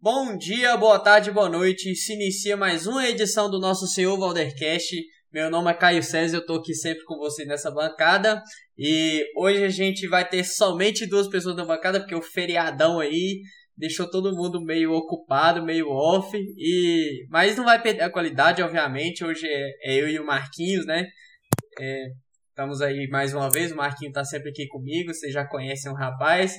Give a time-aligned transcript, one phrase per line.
[0.00, 1.92] Bom dia, boa tarde, boa noite.
[1.96, 4.94] Se inicia mais uma edição do nosso Senhor Valdercast.
[5.32, 8.40] Meu nome é Caio César, eu tô aqui sempre com vocês nessa bancada.
[8.78, 13.40] E hoje a gente vai ter somente duas pessoas na bancada, porque o feriadão aí
[13.76, 16.30] deixou todo mundo meio ocupado, meio off.
[16.56, 19.24] E Mas não vai perder a qualidade, obviamente.
[19.24, 21.08] Hoje é, é eu e o Marquinhos, né?
[21.80, 22.04] É,
[22.50, 25.96] estamos aí mais uma vez, o Marquinhos tá sempre aqui comigo, vocês já conhecem o
[25.96, 26.54] rapaz.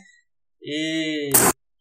[0.62, 1.30] E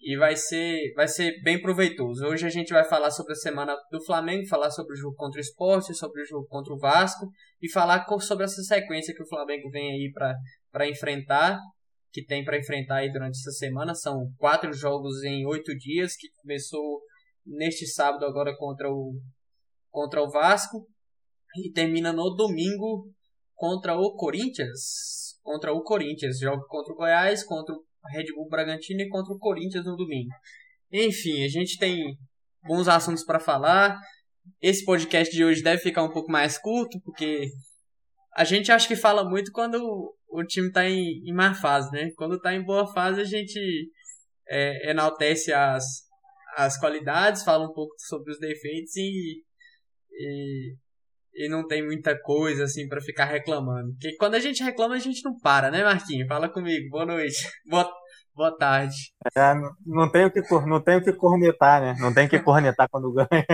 [0.00, 2.24] e vai ser, vai ser bem proveitoso.
[2.26, 5.38] Hoje a gente vai falar sobre a semana do Flamengo, falar sobre o jogo contra
[5.38, 7.28] o Sport, sobre o jogo contra o Vasco
[7.60, 10.12] e falar sobre essa sequência que o Flamengo vem aí
[10.70, 11.58] para enfrentar,
[12.12, 13.94] que tem para enfrentar aí durante essa semana.
[13.94, 17.02] São quatro jogos em oito dias, que começou
[17.44, 19.14] neste sábado agora contra o,
[19.90, 20.86] contra o Vasco
[21.56, 23.10] e termina no domingo
[23.54, 25.36] contra o Corinthians.
[25.42, 29.38] Contra o Corinthians, joga contra o Goiás, contra o Red Bull Bragantino e contra o
[29.38, 30.30] Corinthians no domingo.
[30.92, 32.16] Enfim, a gente tem
[32.62, 33.98] bons assuntos para falar.
[34.60, 37.46] Esse podcast de hoje deve ficar um pouco mais curto, porque
[38.34, 42.10] a gente acha que fala muito quando o time está em, em má fase, né?
[42.16, 43.90] Quando está em boa fase, a gente
[44.48, 45.84] é, enaltece as,
[46.56, 49.42] as qualidades, fala um pouco sobre os defeitos e,
[50.10, 50.76] e
[51.34, 53.92] e não tem muita coisa assim para ficar reclamando.
[53.92, 56.28] Porque quando a gente reclama, a gente não para, né, Marquinhos?
[56.28, 56.90] Fala comigo.
[56.90, 57.36] Boa noite.
[57.64, 57.88] Boa,
[58.34, 58.96] boa tarde.
[59.36, 61.96] É, não, não tenho que não tenho que cornetar, né?
[61.98, 63.46] Não tem que cornetar quando ganha.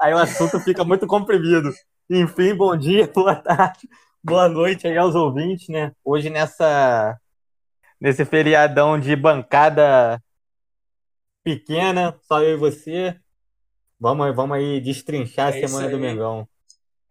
[0.00, 1.70] Aí o assunto fica muito comprimido.
[2.08, 3.88] Enfim, bom dia, boa tarde,
[4.22, 5.92] boa noite aí aos ouvintes, né?
[6.04, 7.18] Hoje nessa
[8.00, 10.22] nesse feriadão de bancada
[11.42, 13.16] pequena, só eu e você.
[13.98, 16.46] Vamos, vamos aí destrinchar é a semana do Mengão.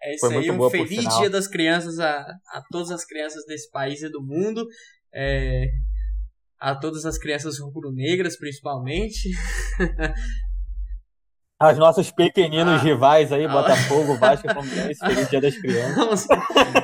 [0.05, 3.71] É isso Foi aí, um feliz Dia das Crianças a, a todas as crianças desse
[3.71, 4.67] país e do mundo.
[5.11, 5.65] É,
[6.59, 9.31] a todas as crianças rubro-negras, principalmente.
[11.57, 16.27] Aos nossos pequeninos ah, rivais aí, Botafogo, Vasco, Fluminense, feliz Dia das Crianças.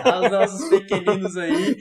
[0.05, 1.75] Aos nossos pequeninos aí.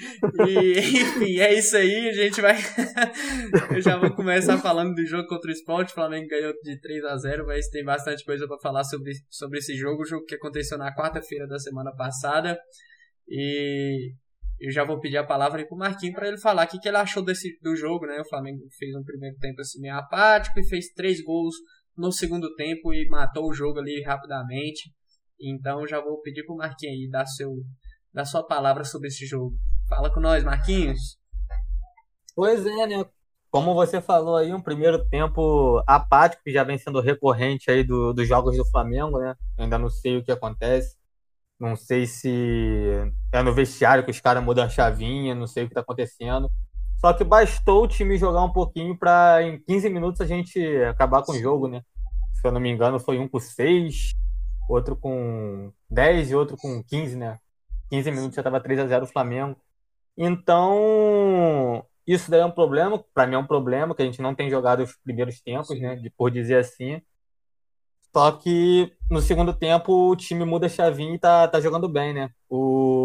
[0.48, 2.08] E, enfim, é isso aí.
[2.08, 2.56] A gente vai.
[3.70, 5.90] Eu já vou começar falando do jogo contra o Sport.
[5.90, 9.60] O Flamengo ganhou de 3 a 0 mas tem bastante coisa para falar sobre, sobre
[9.60, 10.02] esse jogo.
[10.02, 12.58] O jogo que aconteceu na quarta-feira da semana passada.
[13.28, 14.14] E
[14.60, 16.88] eu já vou pedir a palavra aí pro Marquinhos para ele falar o que, que
[16.88, 18.20] ele achou desse, do jogo, né?
[18.20, 21.54] O Flamengo fez um primeiro tempo assim meio apático e fez três gols
[21.96, 24.92] no segundo tempo e matou o jogo ali rapidamente.
[25.40, 27.50] Então já vou pedir pro Marquinhos aí dar, seu,
[28.12, 29.56] dar sua palavra sobre esse jogo.
[29.88, 31.18] Fala com nós, Marquinhos.
[32.34, 33.04] Pois é, né?
[33.50, 38.12] Como você falou aí, um primeiro tempo apático, que já vem sendo recorrente aí do,
[38.12, 39.34] dos jogos do Flamengo, né?
[39.58, 40.96] ainda não sei o que acontece.
[41.58, 42.30] Não sei se
[43.32, 46.48] é no vestiário que os caras mudam a chavinha, não sei o que está acontecendo.
[47.00, 51.22] Só que bastou o time jogar um pouquinho para em 15 minutos a gente acabar
[51.22, 51.82] com o jogo, né?
[52.34, 54.12] Se eu não me engano, foi um com 6,
[54.68, 57.38] outro com 10 e outro com 15, né?
[57.90, 59.56] 15 minutos já estava 3 a 0 o Flamengo.
[60.16, 64.34] Então, isso daí é um problema, para mim é um problema, que a gente não
[64.34, 65.96] tem jogado os primeiros tempos, né?
[65.96, 67.00] De, por dizer assim.
[68.12, 72.12] Só que no segundo tempo o time muda a chavinha e tá, tá jogando bem,
[72.12, 72.28] né?
[72.48, 73.00] O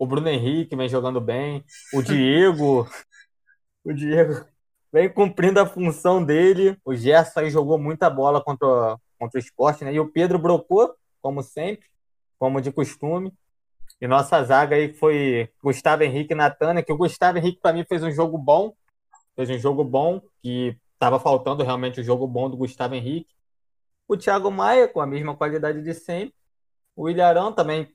[0.00, 1.62] o Bruno Henrique vem jogando bem,
[1.92, 2.88] o Diego,
[3.84, 4.46] o Diego
[4.90, 9.84] vem cumprindo a função dele, o Gerson aí jogou muita bola contra, contra o esporte,
[9.84, 9.92] né?
[9.92, 11.86] E o Pedro brocou, como sempre,
[12.38, 13.30] como de costume.
[14.00, 17.84] E nossa zaga aí foi Gustavo Henrique e Natânia, que o Gustavo Henrique para mim
[17.86, 18.74] fez um jogo bom,
[19.36, 23.34] fez um jogo bom, que estava faltando realmente o jogo bom do Gustavo Henrique.
[24.08, 26.34] O Thiago Maia, com a mesma qualidade de sempre.
[26.96, 27.94] O Ilharão também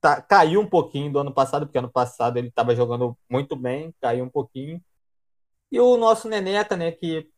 [0.00, 3.94] tá, caiu um pouquinho do ano passado, porque ano passado ele estava jogando muito bem,
[4.00, 4.80] caiu um pouquinho.
[5.70, 7.28] E o nosso Neneca, né, que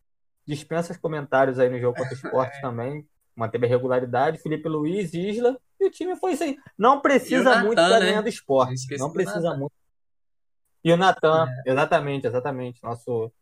[0.46, 5.14] dispensa os comentários aí no jogo contra o esporte também, manteve a regularidade, Felipe Luiz,
[5.14, 6.56] Isla, e o time foi assim.
[6.76, 8.06] Não precisa Nathan, muito da né?
[8.06, 8.98] linha do esporte.
[8.98, 9.72] Não precisa muito.
[10.82, 11.70] E o Natan, é.
[11.70, 12.82] exatamente, exatamente.
[12.82, 13.32] Nosso.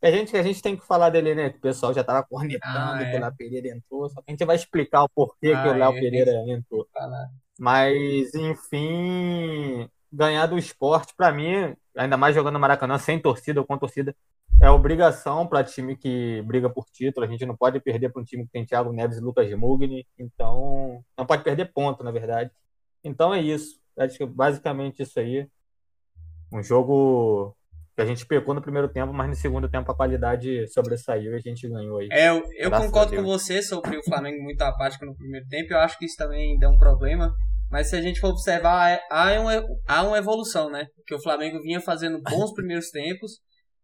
[0.00, 1.50] A gente, a gente tem que falar dele, né?
[1.50, 3.10] Que o pessoal já estava cornetando ah, é.
[3.10, 4.08] que o Léo Pereira entrou.
[4.08, 6.86] Só que a gente vai explicar o porquê ah, que o Léo é, Pereira entrou.
[6.92, 7.28] Falar.
[7.58, 13.76] Mas, enfim, ganhar do esporte, para mim, ainda mais jogando Maracanã sem torcida ou com
[13.76, 14.14] torcida,
[14.60, 17.26] é obrigação para time que briga por título.
[17.26, 20.06] A gente não pode perder para um time que tem Thiago Neves e Lucas Mugni.
[20.18, 22.50] Então, não pode perder ponto, na verdade.
[23.04, 23.80] Então é isso.
[23.96, 25.46] Acho que basicamente isso aí.
[26.52, 27.54] Um jogo
[27.94, 31.34] que a gente pecou no primeiro tempo, mas no segundo tempo a qualidade sobressaiu e
[31.34, 32.08] a gente ganhou aí.
[32.10, 35.72] É, eu, eu concordo com você sobre o Flamengo muito apático no primeiro tempo.
[35.72, 37.34] Eu acho que isso também deu um problema.
[37.70, 40.86] Mas se a gente for observar, há uma, há uma evolução, né?
[41.06, 43.32] Que o Flamengo vinha fazendo bons primeiros tempos,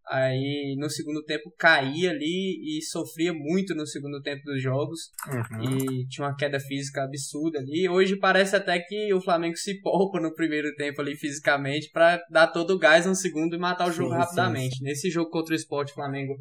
[0.07, 5.01] Aí no segundo tempo caía ali e sofria muito no segundo tempo dos jogos.
[5.27, 5.63] Uhum.
[5.65, 7.89] E tinha uma queda física absurda ali.
[7.89, 12.49] Hoje parece até que o Flamengo se poupa no primeiro tempo ali fisicamente para dar
[12.49, 14.75] todo o gás no segundo e matar o jogo sim, rapidamente.
[14.75, 14.85] Sim, sim.
[14.85, 16.35] Nesse jogo contra o Sport, o Flamengo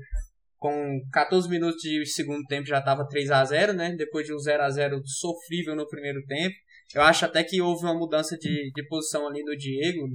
[0.57, 3.95] com 14 minutos de segundo tempo já estava 3 a 0 né?
[3.97, 6.55] Depois de um 0 a 0 sofrível no primeiro tempo.
[6.95, 10.07] Eu acho até que houve uma mudança de, de posição ali do Diego,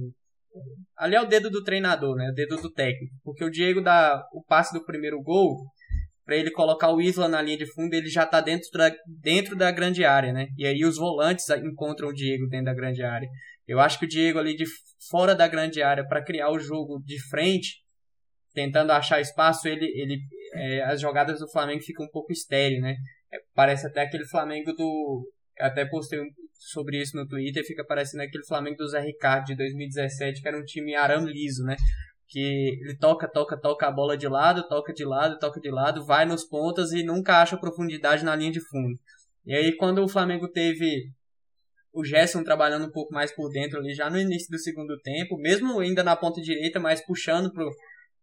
[0.97, 2.29] Ali é o dedo do treinador, né?
[2.29, 3.13] O dedo do técnico.
[3.23, 5.55] Porque o Diego dá o passe do primeiro gol,
[6.25, 9.55] para ele colocar o Isla na linha de fundo, ele já tá dentro da, dentro
[9.55, 10.47] da grande área, né?
[10.57, 13.27] E aí os volantes encontram o Diego dentro da grande área.
[13.67, 14.65] Eu acho que o Diego ali de
[15.09, 17.83] fora da grande área para criar o jogo de frente,
[18.53, 20.19] tentando achar espaço, ele, ele
[20.53, 22.95] é, as jogadas do Flamengo ficam um pouco estéreo, né?
[23.33, 25.27] É, parece até aquele Flamengo do
[25.59, 26.19] até postei
[26.59, 30.59] sobre isso no Twitter, fica parecendo aquele Flamengo do Zé Ricardo de 2017, que era
[30.59, 31.77] um time arame liso, né?
[32.27, 36.05] Que ele toca, toca, toca a bola de lado, toca de lado, toca de lado,
[36.05, 38.99] vai nos pontas e nunca acha profundidade na linha de fundo.
[39.45, 41.09] E aí quando o Flamengo teve
[41.93, 45.37] o Gerson trabalhando um pouco mais por dentro ali já no início do segundo tempo,
[45.37, 47.71] mesmo ainda na ponta direita, mas puxando pro,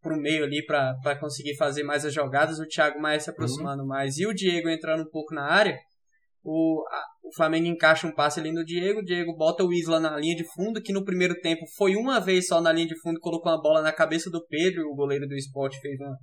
[0.01, 3.89] pro meio ali para conseguir fazer mais as jogadas, o Thiago mais se aproximando uhum.
[3.89, 5.77] mais e o Diego entrando um pouco na área,
[6.49, 9.99] o, a, o Flamengo encaixa um passe ali no Diego, o Diego bota o Isla
[9.99, 13.01] na linha de fundo, que no primeiro tempo foi uma vez só na linha de
[13.01, 16.17] fundo, colocou a bola na cabeça do Pedro, o goleiro do esporte fez uma,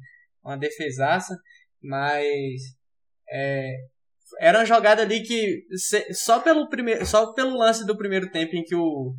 [0.45, 1.35] uma defesaça,
[1.81, 2.61] mas
[3.29, 3.75] é,
[4.39, 5.65] era uma jogada ali que
[6.13, 9.13] só pelo, primeiro, só pelo lance do primeiro tempo em que o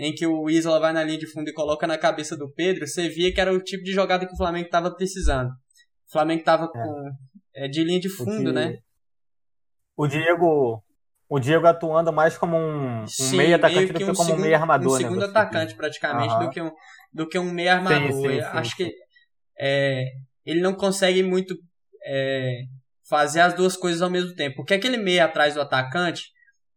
[0.00, 2.86] em que o Isla vai na linha de fundo e coloca na cabeça do Pedro,
[2.86, 5.48] você via que era o tipo de jogada que o Flamengo estava precisando.
[5.48, 6.68] O Flamengo estava é.
[6.68, 7.10] com
[7.56, 8.78] é, de linha de fundo, né?
[9.98, 10.82] O Diego
[11.28, 14.42] o Diego atuando mais como um, um meio atacante do que, um como segundo, um
[14.42, 14.98] meio armador, um né?
[15.00, 16.40] segundo atacante praticamente uhum.
[16.40, 16.70] do que um
[17.12, 18.12] do que um meio armador.
[18.12, 18.94] Sim, sim, sim, acho que
[19.58, 20.04] é,
[20.46, 21.54] ele não consegue muito
[22.06, 22.60] é,
[23.08, 24.56] fazer as duas coisas ao mesmo tempo.
[24.56, 26.22] Porque aquele meio atrás do atacante,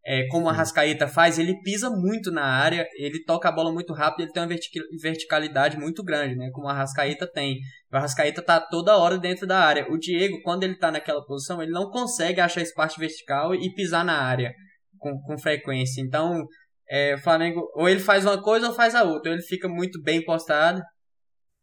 [0.04, 3.92] é, como a Rascaeta faz, ele pisa muito na área, ele toca a bola muito
[3.92, 4.56] rápido, ele tem uma
[5.00, 6.50] verticalidade muito grande, né?
[6.52, 7.58] Como a Rascaeta tem.
[7.92, 9.86] O Rascaeta tá toda hora dentro da área.
[9.90, 14.04] O Diego, quando ele tá naquela posição, ele não consegue achar parte vertical e pisar
[14.04, 14.52] na área
[14.98, 16.00] com, com frequência.
[16.00, 16.44] Então,
[16.90, 19.30] é, o Flamengo, ou ele faz uma coisa ou faz a outra.
[19.30, 20.82] Ou ele fica muito bem postado,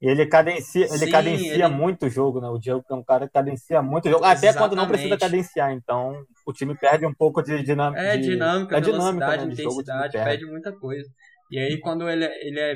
[0.02, 1.68] ele cadencia, ele Sim, cadencia ele...
[1.68, 2.48] muito o jogo, né?
[2.48, 4.48] O Diego é um cara que cadencia muito o jogo, Exatamente.
[4.48, 5.74] até quando não precisa cadenciar.
[5.74, 8.02] Então, o time perde um pouco de dinâmica.
[8.02, 9.44] É, dinâmica, é dinâmica, né?
[9.44, 11.08] intensidade, jogo, perde muita coisa.
[11.52, 12.76] E aí, quando ele, é, ele, é,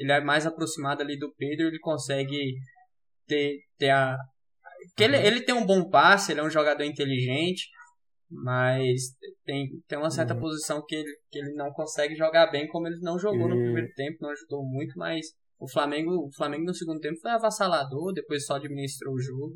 [0.00, 2.54] ele é mais aproximado ali do Pedro, ele consegue
[3.26, 4.16] ter, ter a.
[4.98, 5.22] Ele, uhum.
[5.22, 7.68] ele tem um bom passe, ele é um jogador inteligente,
[8.30, 9.14] mas
[9.44, 10.40] tem, tem uma certa uhum.
[10.40, 13.50] posição que ele, que ele não consegue jogar bem, como ele não jogou e...
[13.50, 15.26] no primeiro tempo, não ajudou muito, mas
[15.62, 19.54] o Flamengo, o Flamengo no segundo tempo foi avassalador, depois só administrou o jogo.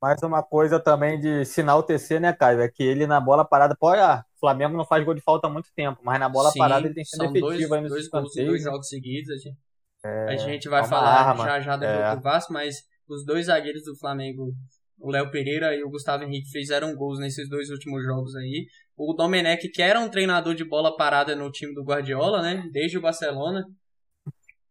[0.00, 2.60] Mais uma coisa também de sinal TC, né, Caio?
[2.60, 5.48] É que ele na bola parada, pode, ah, o Flamengo não faz gol de falta
[5.48, 7.90] há muito tempo, mas na bola Sim, parada ele tem sido efetivo dois, aí nos
[7.90, 9.30] dois gols dois jogos seguidos.
[9.30, 9.58] A gente,
[10.04, 12.16] é, a gente vai falar arma, já já do é.
[12.20, 12.76] Vasco, mas
[13.08, 14.52] os dois zagueiros do Flamengo,
[15.00, 18.66] o Léo Pereira e o Gustavo Henrique, fizeram gols nesses dois últimos jogos aí.
[18.96, 22.98] O Domenech, que era um treinador de bola parada no time do Guardiola, né, desde
[22.98, 23.64] o Barcelona,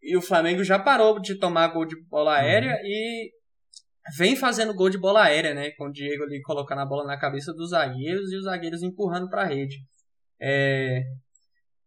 [0.01, 2.85] e o Flamengo já parou de tomar gol de bola aérea uhum.
[2.85, 3.31] e
[4.17, 5.71] vem fazendo gol de bola aérea, né?
[5.71, 9.29] Com o Diego ali colocando a bola na cabeça dos zagueiros e os zagueiros empurrando
[9.29, 9.77] para a rede.
[10.39, 11.03] É...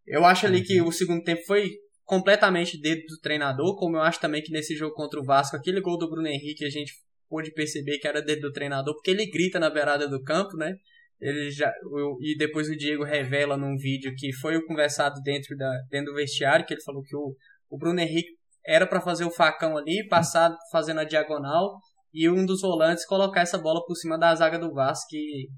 [0.06, 0.88] Eu acho ali que uhum.
[0.88, 1.70] o segundo tempo foi
[2.04, 5.80] completamente dedo do treinador, como eu acho também que nesse jogo contra o Vasco, aquele
[5.80, 6.92] gol do Bruno Henrique a gente
[7.28, 10.76] pôde perceber que era dedo do treinador, porque ele grita na beirada do campo, né?
[11.20, 11.72] Ele já,
[12.20, 16.16] e depois o Diego revela num vídeo que foi o conversado dentro, da, dentro do
[16.16, 17.34] vestiário, que ele falou que o,
[17.74, 18.30] o Bruno Henrique
[18.64, 21.78] era para fazer o facão ali, passar fazendo a diagonal
[22.12, 25.48] e um dos volantes colocar essa bola por cima da zaga do Vasco que,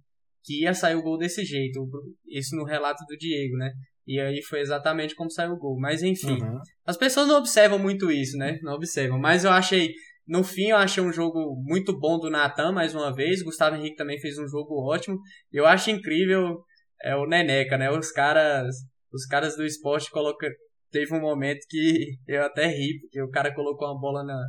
[0.43, 1.87] que ia sair o gol desse jeito.
[2.27, 3.71] Isso no relato do Diego, né?
[4.07, 5.79] E aí foi exatamente como saiu o gol.
[5.79, 6.59] Mas enfim, uhum.
[6.87, 8.59] as pessoas não observam muito isso, né?
[8.63, 9.19] Não observam.
[9.19, 9.93] Mas eu achei,
[10.27, 13.43] no fim, eu achei um jogo muito bom do Natan mais uma vez.
[13.43, 15.19] Gustavo Henrique também fez um jogo ótimo.
[15.53, 16.57] Eu acho incrível
[17.03, 17.91] é, o Neneca, né?
[17.91, 18.75] Os caras,
[19.13, 20.49] os caras do esporte colocam,
[20.91, 24.49] teve um momento que eu até ri, porque o cara colocou uma bola na,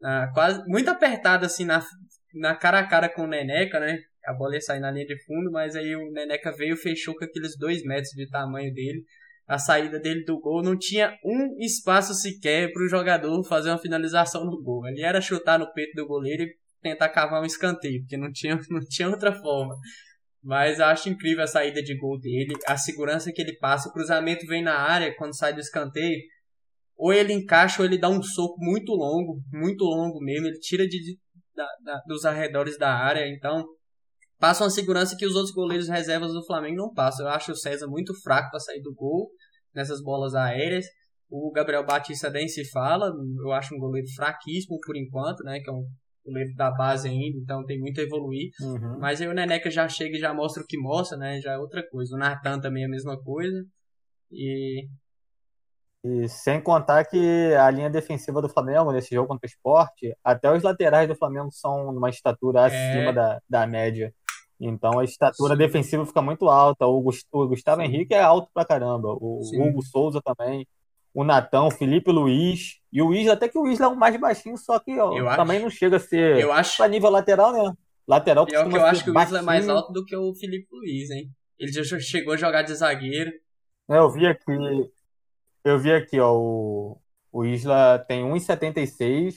[0.00, 1.84] na quase muito apertada assim na,
[2.34, 3.98] na cara a cara com o Neneca, né?
[4.26, 7.24] A bola ia sair na linha de fundo, mas aí o Neneca veio fechou com
[7.24, 9.04] aqueles dois metros de tamanho dele.
[9.46, 13.78] A saída dele do gol não tinha um espaço sequer para o jogador fazer uma
[13.78, 14.86] finalização no gol.
[14.86, 18.56] Ele era chutar no peito do goleiro e tentar cavar um escanteio, porque não tinha,
[18.70, 19.74] não tinha outra forma.
[20.44, 23.92] Mas eu acho incrível a saída de gol dele, a segurança que ele passa, o
[23.92, 26.20] cruzamento vem na área quando sai do escanteio.
[26.96, 30.86] ou ele encaixa ou ele dá um soco muito longo, muito longo mesmo, ele tira
[30.86, 31.18] de,
[31.56, 33.64] da, da, dos arredores da área, então
[34.38, 37.26] passa uma segurança que os outros goleiros reservas do Flamengo não passam.
[37.26, 39.30] Eu acho o César muito fraco para sair do gol
[39.74, 40.84] nessas bolas aéreas.
[41.30, 43.10] O Gabriel Batista nem se fala,
[43.42, 45.86] eu acho um goleiro fraquíssimo por enquanto, né, que é um
[46.24, 48.50] goleiro da base ainda, então tem muito a evoluir.
[48.60, 48.98] Uhum.
[48.98, 51.58] Mas aí o Neneca já chega e já mostra o que mostra, né, já é
[51.58, 52.14] outra coisa.
[52.14, 53.64] O Natan também é a mesma coisa.
[54.30, 54.88] E
[56.06, 60.54] e sem contar que a linha defensiva do Flamengo nesse jogo contra o esporte, até
[60.54, 62.66] os laterais do Flamengo são numa estatura é...
[62.66, 64.12] acima da, da média.
[64.60, 65.58] Então a estatura Sim.
[65.58, 66.86] defensiva fica muito alta.
[66.86, 67.80] O, Gustavo.
[67.80, 69.16] Henrique é alto pra caramba.
[69.18, 69.62] O Sim.
[69.62, 70.66] Hugo Souza também.
[71.14, 72.80] O Natão, o Felipe Luiz.
[72.92, 75.60] E o Isla, até que o Isla é um mais baixinho, só que ó, também
[75.60, 76.76] não chega a ser eu acho...
[76.76, 77.72] pra nível lateral, né?
[78.06, 80.68] Lateral Pior que eu acho que o Isla é mais alto do que o Felipe
[80.72, 81.30] Luiz, hein?
[81.58, 83.32] Ele já chegou a jogar de zagueiro.
[83.88, 84.52] É, eu vi aqui,
[85.64, 86.98] eu vi aqui, ó, o,
[87.32, 89.34] o Isla tem 1,76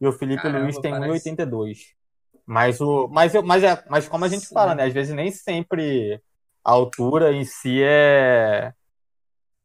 [0.00, 1.30] e o Felipe Caramba, Luiz tem parece...
[1.30, 1.96] 1,82.
[2.44, 4.54] Mas, o, mas, eu, mas, é, mas como a gente Sim.
[4.54, 4.84] fala, né?
[4.84, 6.20] Às vezes nem sempre
[6.64, 8.72] a altura em si é,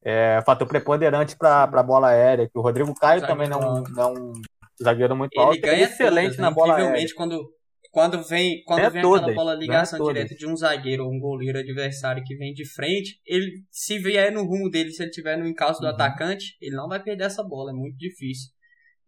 [0.04, 2.48] é fator preponderante para a bola aérea.
[2.48, 5.62] Que o Rodrigo Caio também não, não é zagueiro muito ele alto.
[5.62, 7.06] Ganha excelente todas, na bola aérea.
[7.16, 7.52] quando
[7.92, 11.60] quando vem, quando vem todas, aquela bola ligação direta de um zagueiro ou um goleiro
[11.60, 15.46] adversário que vem de frente, ele se vier no rumo dele, se ele tiver no
[15.46, 15.94] encalço do uhum.
[15.94, 18.50] atacante, ele não vai perder essa bola, é muito difícil.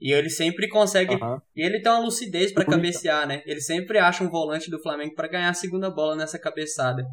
[0.02, 1.16] E ele sempre consegue.
[1.16, 1.40] Uhum.
[1.56, 3.42] E ele tem uma lucidez para cabecear, né?
[3.46, 7.06] Ele sempre acha um volante do Flamengo para ganhar a segunda bola nessa cabeçada.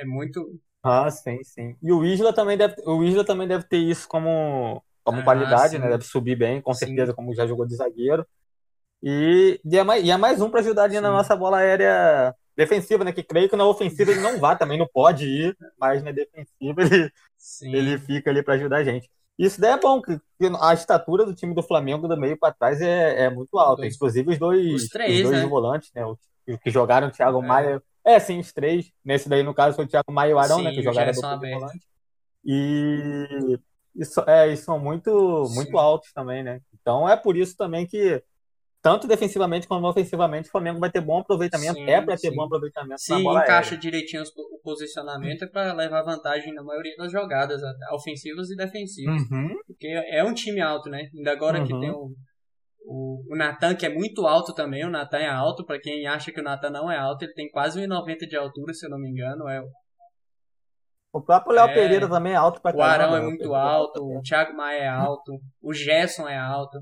[0.00, 0.40] É muito.
[0.82, 1.76] Ah, sim, sim.
[1.82, 5.72] E o Isla também deve, o Isla também deve ter isso como, como ah, qualidade,
[5.72, 5.78] sim.
[5.78, 5.88] né?
[5.88, 7.16] Deve subir bem, com certeza, sim.
[7.16, 8.26] como já jogou de zagueiro.
[9.02, 11.00] E, e, é, mais, e é mais um para ajudar ali Sim.
[11.00, 13.12] na nossa bola aérea defensiva, né?
[13.12, 16.82] Que creio que na ofensiva ele não vá, também não pode ir, mas na defensiva
[16.82, 17.12] ele,
[17.62, 19.08] ele fica ali para ajudar a gente.
[19.38, 20.18] Isso daí é bom, que
[20.60, 23.86] a estatura do time do Flamengo do meio para trás é, é muito alta.
[23.86, 25.48] Inclusive os dois, os, três, os dois né?
[25.48, 26.04] volantes, né?
[26.04, 26.18] Os
[26.60, 27.46] que jogaram, o Thiago é.
[27.46, 27.82] Maia.
[28.08, 28.90] É, sim, os três.
[29.04, 30.72] Nesse daí, no caso, foi o Thiago Maia e o Arão, sim, né?
[30.72, 31.86] Que jogaram do volante.
[32.42, 33.58] E
[33.94, 36.60] isso, é, isso são muito, muito altos também, né?
[36.80, 38.22] Então é por isso também que
[38.80, 41.74] tanto defensivamente como ofensivamente, o Flamengo vai ter bom aproveitamento.
[41.74, 43.78] Sim, é para ter bom aproveitamento Se encaixa aérea.
[43.78, 47.60] direitinho o posicionamento, é para levar vantagem na maioria das jogadas,
[47.92, 49.20] ofensivas e defensivas.
[49.30, 49.54] Uhum.
[49.66, 51.10] Porque é um time alto, né?
[51.14, 51.66] Ainda agora uhum.
[51.66, 52.14] que tem o,
[52.88, 54.84] o, o Natan, que é muito alto também.
[54.84, 57.50] O Natan é alto, para quem acha que o Natan não é alto, ele tem
[57.50, 59.46] quase 1,90 de altura, se eu não me engano.
[59.46, 59.62] É,
[61.12, 62.88] o próprio Léo é, Pereira também é alto pra caramba.
[62.88, 66.78] O Arão é muito alto, o Thiago Maia é alto, o Gerson é alto.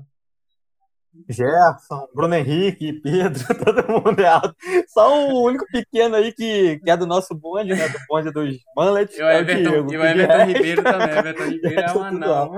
[1.29, 4.55] Gerson, Bruno Henrique, Pedro, todo mundo é alto.
[4.87, 7.89] Só o único pequeno aí que, que é do nosso bonde, né?
[7.89, 9.17] Do bonde dos Manlets.
[9.17, 11.07] E o Everton, é o, Diego, e o Everton Ribeiro também.
[11.07, 12.51] O Everton Ribeiro é um anão.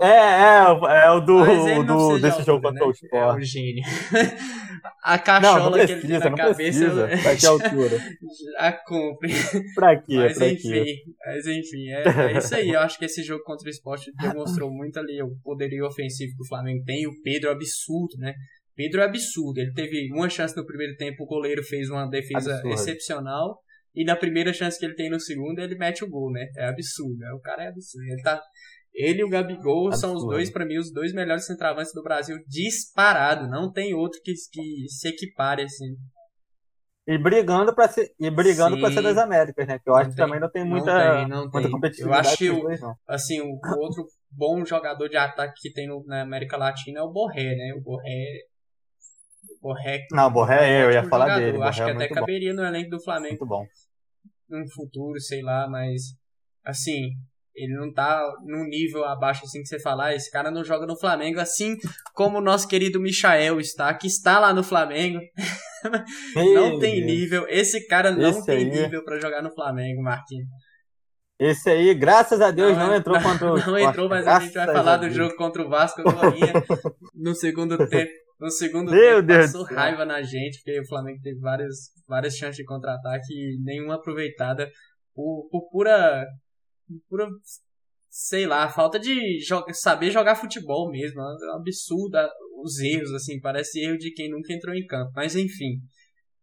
[0.00, 2.86] É, é, é o do, do desse jogo contra né?
[2.86, 3.12] o Sport.
[3.12, 3.84] É o gênio.
[5.02, 6.56] A cachola não, não precisa, que ele tem na cabeça.
[6.56, 7.08] Precisa.
[7.22, 7.98] Pra que altura?
[8.58, 9.32] Já cumpre.
[9.74, 10.16] Pra quê?
[10.16, 11.02] Mas pra enfim, quê?
[11.24, 12.02] mas enfim, é,
[12.34, 12.70] é, isso aí.
[12.70, 16.42] Eu acho que esse jogo contra o Sport demonstrou muito ali o poderio ofensivo que
[16.42, 17.06] o Flamengo tem.
[17.06, 18.34] O Pedro é absurdo, né?
[18.74, 19.58] Pedro é absurdo.
[19.58, 22.74] Ele teve uma chance no primeiro tempo, o goleiro fez uma defesa absurdo.
[22.74, 23.58] excepcional.
[23.94, 26.46] E na primeira chance que ele tem no segundo, ele mete o gol, né?
[26.56, 27.16] É absurdo.
[27.16, 27.32] Né?
[27.32, 28.04] O cara é absurdo.
[28.06, 28.42] Ele tá
[28.96, 29.96] ele e o Gabigol Absurdo.
[30.00, 33.46] são os dois, para mim, os dois melhores centroavantes do Brasil disparado.
[33.46, 35.94] Não tem outro que, que se equipare assim.
[37.06, 39.78] E brigando para ser e brigando para ser das Américas, né?
[39.78, 41.70] Que eu não acho tem, que também não tem muita, não tem, não muita tem.
[41.70, 42.26] competitividade.
[42.26, 46.04] Eu acho que o, assim, o, o, outro bom jogador de ataque que tem no,
[46.04, 47.74] na América Latina é o Borré, né?
[47.76, 48.40] O Borré
[49.48, 51.44] o Borré Não, o Borré é, eu ia falar jogador.
[51.44, 51.58] dele.
[51.58, 52.60] Eu acho que é até caberia bom.
[52.60, 53.36] no elenco do Flamengo.
[53.38, 53.64] Muito bom.
[54.48, 56.02] No futuro, sei lá, mas
[56.64, 57.10] assim,
[57.56, 60.86] ele não tá num nível abaixo assim que você falar, ah, esse cara não joga
[60.86, 61.74] no Flamengo, assim
[62.12, 65.18] como o nosso querido Michael está, que está lá no Flamengo.
[66.54, 67.46] não tem nível.
[67.48, 68.64] Esse cara não esse tem aí.
[68.64, 70.46] nível para jogar no Flamengo, Marquinhos.
[71.38, 74.52] Esse aí, graças a Deus, não, não entrou contra o Não entrou, mas a gente
[74.52, 76.02] vai falar do jogo contra o Vasco
[77.14, 78.10] no segundo tempo.
[78.38, 81.74] No segundo Meu tempo Deus passou raiva na gente, porque o Flamengo teve várias,
[82.06, 84.70] várias chances de contra-ataque e nenhuma aproveitada
[85.14, 86.26] por, por pura
[87.08, 87.28] pura,
[88.08, 91.20] sei lá, falta de joga, saber jogar futebol mesmo.
[91.20, 92.18] É um absurdo
[92.62, 95.12] os erros, assim, parece erro de quem nunca entrou em campo.
[95.14, 95.80] Mas enfim,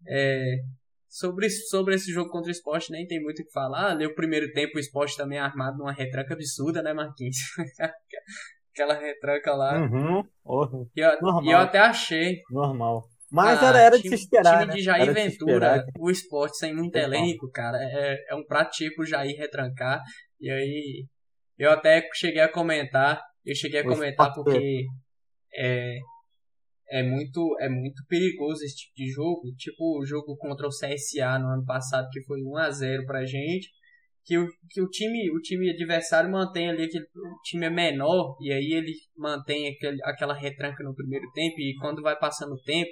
[0.07, 0.57] é,
[1.07, 3.93] sobre, sobre esse jogo contra o esporte nem tem muito o que falar.
[3.93, 7.37] Leu o primeiro tempo, o esporte também é armado numa retranca absurda, né, Marquinhos?
[8.73, 9.79] Aquela retranca lá.
[9.79, 10.23] Uhum.
[10.43, 11.09] Oh, e, eu,
[11.43, 12.41] e eu até achei.
[12.49, 13.03] Normal.
[13.31, 14.59] Mas ah, era, era time, de se esperar.
[14.59, 14.73] time né?
[14.73, 19.35] de Jair Ventura, o esporte sem muito elenco, cara, é, é um prato tipo Jair
[19.37, 20.01] retrancar.
[20.43, 21.05] E aí
[21.57, 24.85] Eu até cheguei a comentar, eu cheguei a comentar porque
[25.55, 25.97] é,
[26.89, 31.39] é muito é muito perigoso esse tipo de jogo, tipo o jogo contra o CSA
[31.39, 33.69] no ano passado que foi 1 a 0 pra gente,
[34.25, 38.35] que o, que o time o time adversário mantém ali aquele o time é menor
[38.41, 42.61] e aí ele mantém aquele, aquela retranca no primeiro tempo e quando vai passando o
[42.63, 42.91] tempo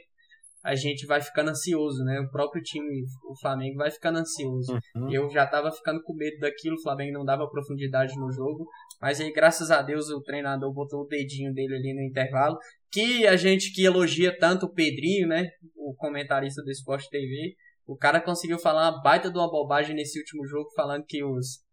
[0.63, 2.20] a gente vai ficando ansioso, né?
[2.20, 4.74] O próprio time, o Flamengo, vai ficando ansioso.
[4.96, 5.12] Uhum.
[5.12, 8.68] Eu já tava ficando com medo daquilo, o Flamengo não dava profundidade no jogo.
[9.01, 12.58] Mas aí, graças a Deus, o treinador botou o dedinho dele ali no intervalo.
[12.91, 15.50] Que a gente que elogia tanto o Pedrinho, né?
[15.75, 17.56] O comentarista do Sport TV.
[17.88, 21.63] O cara conseguiu falar uma baita de uma bobagem nesse último jogo, falando que os,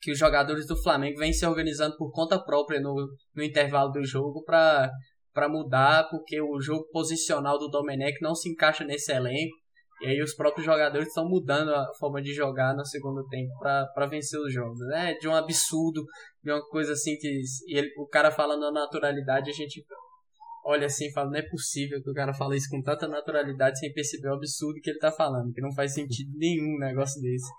[0.00, 2.94] que os jogadores do Flamengo vêm se organizando por conta própria no,
[3.34, 4.90] no intervalo do jogo para
[5.36, 9.54] para mudar, porque o jogo posicional do Domenech não se encaixa nesse elenco.
[10.00, 14.06] E aí os próprios jogadores estão mudando a forma de jogar no segundo tempo para
[14.06, 14.80] vencer os jogos.
[14.94, 16.04] É de um absurdo,
[16.42, 19.84] de uma coisa assim que ele, o cara falando a naturalidade, a gente
[20.64, 23.78] olha assim e fala, não é possível que o cara fale isso com tanta naturalidade
[23.78, 27.20] sem perceber o absurdo que ele tá falando, que não faz sentido nenhum um negócio
[27.20, 27.50] desse.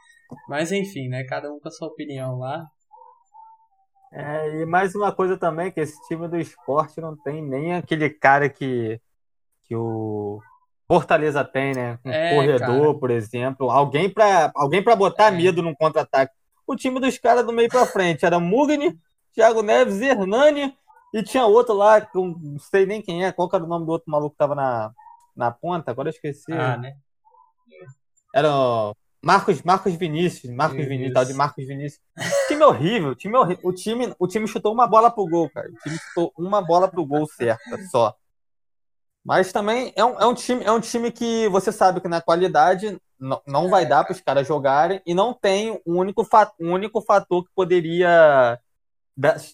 [0.50, 1.24] Mas enfim, né?
[1.26, 2.66] Cada um com a sua opinião lá.
[4.12, 8.10] É, e mais uma coisa também, que esse time do esporte não tem nem aquele
[8.10, 9.00] cara que,
[9.64, 10.42] que o
[10.88, 12.00] Fortaleza tem, né?
[12.06, 13.00] Um é, corredor, cara.
[13.00, 13.70] por exemplo.
[13.70, 15.32] Alguém para alguém pra botar é.
[15.32, 16.34] medo num contra-ataque.
[16.66, 18.98] O time dos caras do meio para frente era Mugni,
[19.34, 20.74] Thiago Neves, Hernani
[21.14, 23.86] e tinha outro lá, que eu não sei nem quem é, qual era o nome
[23.86, 24.92] do outro maluco que tava na,
[25.36, 26.52] na ponta, agora eu esqueci.
[26.52, 26.96] Ah, né?
[28.34, 28.50] Era
[29.28, 30.88] Marcos, Marcos Vinícius, Marcos Isso.
[30.88, 32.02] Vinícius, tal de Marcos Vinícius.
[32.48, 33.60] Time horrível, time horrível.
[33.62, 35.68] O time, o time chutou uma bola pro gol, cara.
[35.70, 38.16] O time chutou uma bola pro gol certa só.
[39.26, 42.22] Mas também é um, é um, time, é um time que você sabe que na
[42.22, 46.26] qualidade não, não vai dar para os caras jogarem e não tem um único,
[46.58, 48.58] um único fator que poderia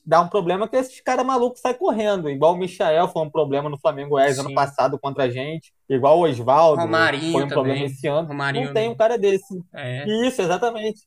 [0.06, 2.30] dar um problema que esses caras malucos saem correndo.
[2.30, 5.74] Igual o Michael foi um problema no Flamengo Oeste ano passado contra a gente.
[5.90, 7.48] Igual o Oswaldo foi um também.
[7.48, 8.28] problema esse ano.
[8.28, 9.64] Romarinho, não tem um cara desse.
[9.74, 10.28] É.
[10.28, 11.02] Isso, exatamente.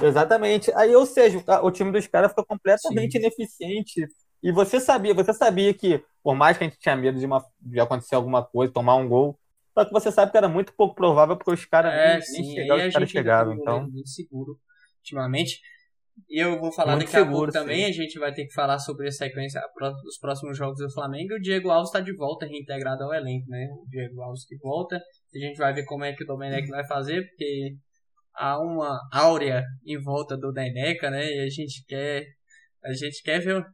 [0.00, 0.72] Exatamente.
[0.74, 3.18] Aí, ou seja, o time dos caras fica completamente Sim.
[3.18, 4.08] ineficiente.
[4.42, 7.44] E você sabia, você sabia que, por mais que a gente tinha medo de, uma,
[7.60, 9.38] de acontecer alguma coisa, tomar um gol,
[9.74, 12.54] só que você sabe que era muito pouco provável porque os caras é, nem, nem
[12.54, 13.54] chegavam, os caras chegavam.
[13.54, 13.82] Então...
[13.82, 14.58] Muito seguro
[14.98, 15.60] ultimamente.
[16.28, 18.52] E eu vou falar Muito daqui seguro, a pouco também, a gente vai ter que
[18.52, 19.60] falar sobre a sequência,
[20.06, 21.32] os próximos jogos do Flamengo.
[21.32, 23.68] E o Diego Alves está de volta, reintegrado ao elenco, né?
[23.72, 24.96] O Diego Alves que volta.
[24.96, 27.76] A gente vai ver como é que o Domenech vai fazer, porque
[28.34, 31.24] há uma áurea em volta do Neneca, né?
[31.24, 32.24] E a gente quer.
[32.84, 33.64] A gente quer ver.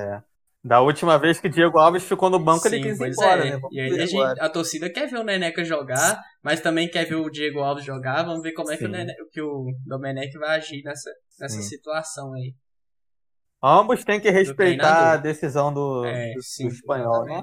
[0.00, 0.31] É.
[0.64, 3.50] Da última vez que Diego Alves ficou no banco, Sim, ele quis ir embora, é.
[3.50, 3.60] né?
[3.72, 7.16] e aí a, gente, a, torcida quer ver o Neneca jogar, mas também quer ver
[7.16, 8.22] o Diego Alves jogar.
[8.22, 12.32] Vamos ver como é que o, Nene, que o Domenech vai agir nessa, nessa situação
[12.34, 12.54] aí.
[13.60, 17.42] Ambos têm que respeitar a decisão do, é, do, sim, do espanhol, né?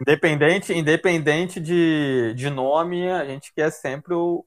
[0.00, 4.44] Independente, independente de, de nome, a gente quer sempre o,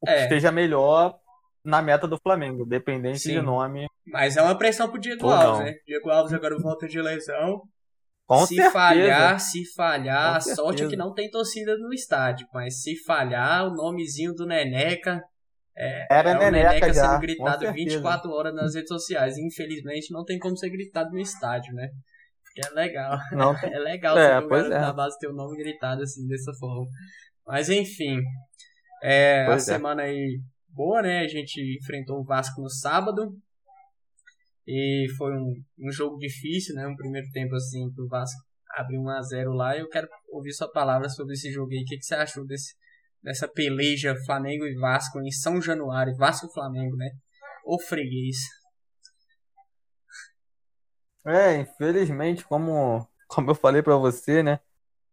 [0.00, 0.14] o é.
[0.14, 1.18] que esteja melhor
[1.66, 3.32] na meta do Flamengo, dependente sim.
[3.34, 3.86] de nome.
[4.06, 5.74] Mas é uma pressão pro Diego Alves, né?
[5.86, 7.62] Diego Alves agora volta de lesão.
[8.26, 8.72] Com se certeza.
[8.72, 10.62] falhar, se falhar, Com a certeza.
[10.62, 15.22] sorte é que não tem torcida no estádio, mas se falhar, o nomezinho do Neneca
[15.78, 19.36] é, Era é Neneca, Neneca já, sendo gritado 24 horas nas redes sociais.
[19.36, 21.88] Infelizmente não tem como ser gritado no estádio, né?
[22.42, 23.18] Porque é legal.
[23.32, 24.92] Não É legal é, você ver é.
[24.92, 26.86] base ter o nome gritado assim, dessa forma.
[27.46, 28.22] Mas enfim.
[29.02, 29.58] É, a é.
[29.58, 30.40] semana aí
[30.76, 31.20] boa, né?
[31.20, 33.34] A gente enfrentou o Vasco no sábado.
[34.68, 36.86] E foi um, um jogo difícil, né?
[36.86, 39.76] Um primeiro tempo assim pro Vasco abrir 1 a 0 lá.
[39.76, 41.82] Eu quero ouvir sua palavra sobre esse jogo aí.
[41.82, 42.74] O que, que você achou desse,
[43.22, 46.14] dessa peleja Flamengo e Vasco em São Januário?
[46.16, 47.10] Vasco Flamengo, né?
[47.64, 48.36] O freguês.
[51.24, 54.60] É, infelizmente, como, como eu falei para você, né?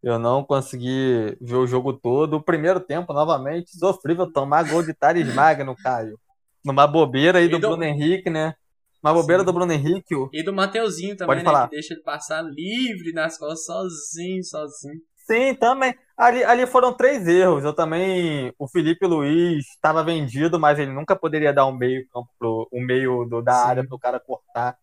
[0.04, 2.36] Eu não consegui ver o jogo todo.
[2.36, 6.20] O primeiro tempo, novamente, sofrível tomar gol de Thales Magno, Caio.
[6.64, 8.54] Numa bobeira aí do, do, Bruno Henrique, né?
[9.02, 9.46] Uma bobeira Sim.
[9.46, 10.14] do Bruno Henrique.
[10.14, 10.30] O...
[10.34, 11.46] E do Mateuzinho também, Pode né?
[11.46, 11.70] Falar.
[11.70, 15.00] Que deixa ele passar livre nas costas, sozinho, sozinho.
[15.26, 15.96] Sim, também.
[16.18, 17.64] Ali, ali foram três erros.
[17.64, 18.54] Eu também.
[18.60, 22.86] O Felipe Luiz estava vendido, mas ele nunca poderia dar um meio campo pro, um
[22.86, 23.70] meio do, da Sim.
[23.70, 24.78] área para o cara cortar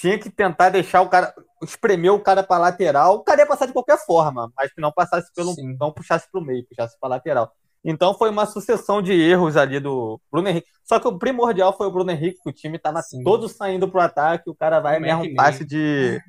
[0.00, 3.16] tinha que tentar deixar o cara, espremer o cara para lateral.
[3.16, 5.76] O cara ia passar de qualquer forma, mas que não passasse pelo, Sim.
[5.78, 7.52] não puxasse para o meio, puxasse para lateral.
[7.84, 10.68] Então foi uma sucessão de erros ali do Bruno Henrique.
[10.84, 14.00] Só que o primordial foi o Bruno Henrique, que o time estava todo saindo pro
[14.00, 16.20] ataque, o cara vai um mesmo um passe de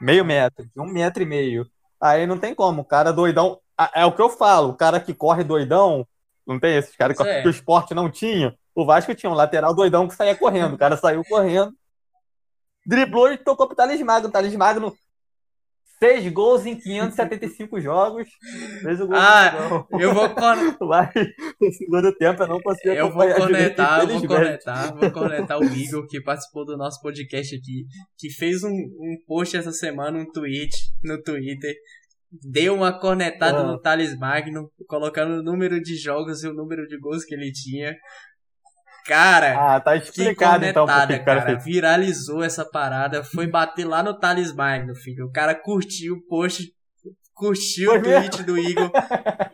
[0.00, 1.66] meio metro, de um metro e meio.
[2.00, 3.58] Aí não tem como, o cara doidão.
[3.94, 6.06] É o que eu falo, o cara que corre doidão,
[6.46, 7.42] não tem esses caras que, é.
[7.42, 8.54] que o esporte não tinha.
[8.74, 11.74] O Vasco tinha um lateral doidão que saía correndo, o cara saiu correndo
[12.86, 14.30] driblou e tocou pro Thales Magno.
[14.30, 14.94] Thales Magno,
[15.98, 18.28] seis gols em 575 jogos.
[18.82, 19.16] Fez o gol.
[19.16, 21.10] Ah, eu vou con- Mas
[21.60, 25.64] no segundo tempo eu não consigo eu vou conectar, eu vou conectar, vou conectar o
[25.64, 27.86] Igor que participou do nosso podcast aqui,
[28.18, 30.70] que fez um, um post essa semana, um tweet
[31.02, 31.74] no Twitter,
[32.52, 33.66] deu uma conectada Ah.
[33.66, 37.50] no Thales Magno, colocando o número de jogos e o número de gols que ele
[37.52, 37.96] tinha.
[39.06, 41.42] Cara, Ah, tá explicado então porque o cara cara.
[41.42, 41.64] fez.
[41.64, 45.26] Viralizou essa parada, foi bater lá no Thales Magno, filho.
[45.26, 46.64] O cara curtiu o post,
[47.34, 48.90] curtiu Foi o tweet do Igor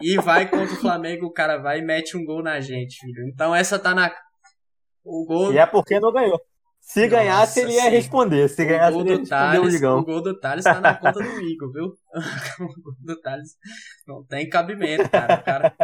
[0.00, 3.28] e vai contra o Flamengo, o cara vai e mete um gol na gente, filho.
[3.32, 4.10] Então essa tá na.
[5.04, 6.40] O gol, E é porque não ganhou.
[6.80, 8.48] Se Nossa, ganhasse, ele ia responder.
[8.48, 10.02] Se ganhasse, ele ia responder o Thales, o Ligão.
[10.02, 11.84] gol do Thales tá na conta do Igor, viu?
[12.60, 13.50] o gol do Thales
[14.06, 15.34] não tem cabimento, cara.
[15.36, 15.74] O cara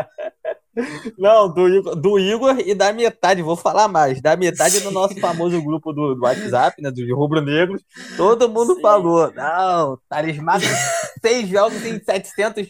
[1.19, 5.19] Não, do Igor, do Igor e da metade, vou falar mais, da metade do nosso
[5.21, 7.83] famoso grupo do, do WhatsApp, né, dos rubro-negros,
[8.17, 8.81] todo mundo Sim.
[8.81, 10.69] falou, não, Thales Magno,
[11.21, 12.69] seis jogos em 700,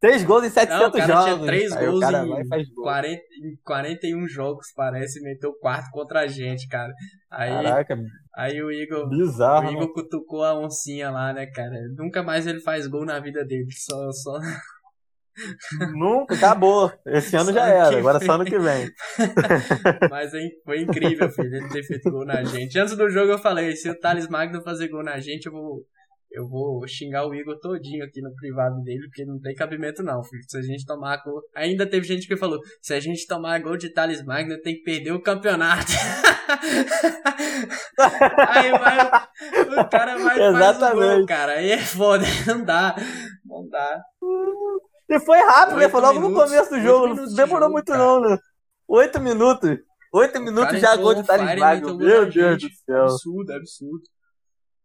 [0.00, 1.24] seis gols em 700 Não, o cara jogos.
[1.34, 2.84] tinha três Aí gols cara em vai gol.
[2.84, 6.92] 40, em 41 jogos, parece, meteu quarto contra a gente, cara.
[7.30, 7.98] Aí, Caraca,
[8.36, 9.72] aí o Igor, bizarro, o?
[9.72, 11.76] Igor cutucou a oncinha lá, né, cara?
[11.96, 13.70] Nunca mais ele faz gol na vida dele.
[13.72, 14.38] Só, só...
[15.94, 16.92] Nunca, acabou.
[17.06, 18.26] Esse ano Só já era, agora vem.
[18.26, 18.88] só ano que vem.
[20.10, 20.30] Mas
[20.64, 22.78] foi incrível, filho, ele ter feito gol na gente.
[22.78, 25.82] Antes do jogo eu falei, se o Thales Magno fazer gol na gente, eu vou,
[26.30, 30.22] eu vou xingar o Igor todinho aqui no privado dele, porque não tem cabimento não,
[30.22, 30.42] filho.
[30.48, 31.40] Se a gente tomar gol...
[31.54, 34.82] Ainda teve gente que falou, se a gente tomar gol de Thales Magno, tem que
[34.82, 35.92] perder o campeonato.
[38.48, 41.26] Aí vai, o- cara vai e faz o gol, Exatamente.
[41.26, 41.52] cara.
[41.52, 42.94] Aí é foda, não dá,
[43.44, 44.00] não dá.
[45.12, 45.88] E foi rápido, né?
[45.90, 47.98] Foi logo no minutos, começo do jogo, não de demorou jogo, muito cara.
[47.98, 48.38] não, né?
[48.88, 49.78] Oito minutos.
[50.14, 51.96] Oito minutos já gol de Thales Magno.
[51.98, 53.02] Meu Deus do céu.
[53.04, 54.02] Absurdo, absurdo.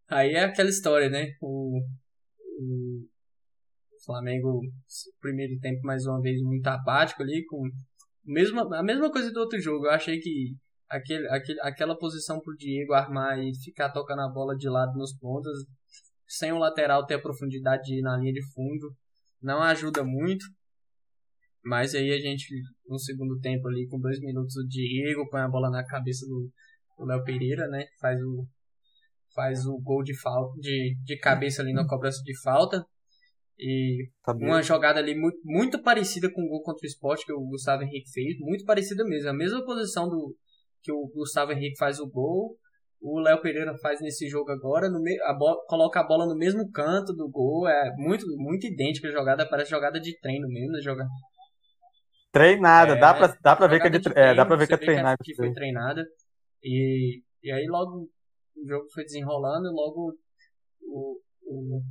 [0.10, 1.28] Aí é aquela história, né?
[1.42, 1.80] O,
[2.60, 3.06] o
[4.06, 4.62] Flamengo,
[5.22, 7.62] primeiro tempo, mais uma vez, muito apático ali, com
[8.26, 9.86] mesma, a mesma coisa do outro jogo.
[9.86, 10.56] Eu achei que
[10.90, 15.18] aquele, aquele, aquela posição pro Diego armar e ficar tocando a bola de lado nos
[15.18, 15.54] pontas,
[16.28, 18.94] sem o lateral ter a profundidade de ir na linha de fundo,
[19.42, 20.46] não ajuda muito.
[21.64, 22.48] Mas aí a gente,
[22.88, 26.50] no segundo tempo ali, com dois minutos, o Diego põe a bola na cabeça do
[26.98, 27.86] do Léo Pereira, né?
[28.02, 28.46] Faz o,
[29.34, 32.84] faz o gol de, falta, de, de cabeça ali na cobrança de falta.
[33.60, 37.48] E uma jogada ali muito, muito parecida com o gol contra o Sport que o
[37.48, 38.38] Gustavo Henrique fez.
[38.40, 39.30] Muito parecida mesmo.
[39.30, 40.36] A mesma posição do
[40.82, 42.58] que o Gustavo Henrique faz o gol.
[43.00, 44.90] O Léo Pereira faz nesse jogo agora.
[44.90, 47.68] No me, a bola, coloca a bola no mesmo canto do gol.
[47.68, 49.48] É muito, muito idêntica a jogada.
[49.48, 50.72] Parece jogada de treino mesmo.
[50.72, 50.82] Né?
[50.82, 51.06] Joga,
[52.32, 54.56] Treinada, É, dá, pra, dá pra ver que é, de, de é, dá treino, pra
[54.56, 55.18] ver que é vê treinado.
[55.24, 56.06] Que foi treinada.
[56.64, 58.10] E, e aí logo
[58.56, 60.18] o jogo foi desenrolando logo
[60.82, 61.82] o, o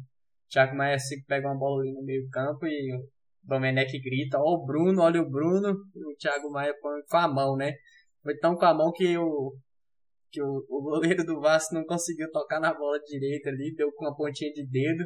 [0.50, 3.08] Thiago Maia se pega uma bola ali no meio campo e o
[3.42, 7.28] Domenech grita, ó o Bruno, olha o Bruno, e o Thiago Maia põe com a
[7.28, 7.74] mão, né?
[8.22, 9.52] Foi tão com a mão que o
[10.30, 14.04] que o, o goleiro do Vasco não conseguiu tocar na bola direita ali, deu com
[14.04, 15.04] uma pontinha de dedo,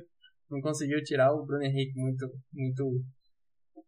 [0.50, 3.02] não conseguiu tirar o Bruno Henrique muito muito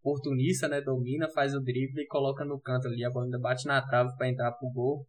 [0.02, 0.80] oportunista, né?
[0.80, 3.04] Domina, faz o drible e coloca no canto ali.
[3.04, 5.06] A bola ainda bate na trave para entrar pro gol.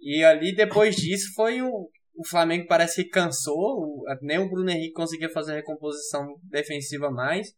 [0.00, 4.02] E ali, depois disso, foi o, o Flamengo parece que cansou.
[4.20, 7.48] Nem o Bruno Henrique conseguia fazer a recomposição defensiva mais.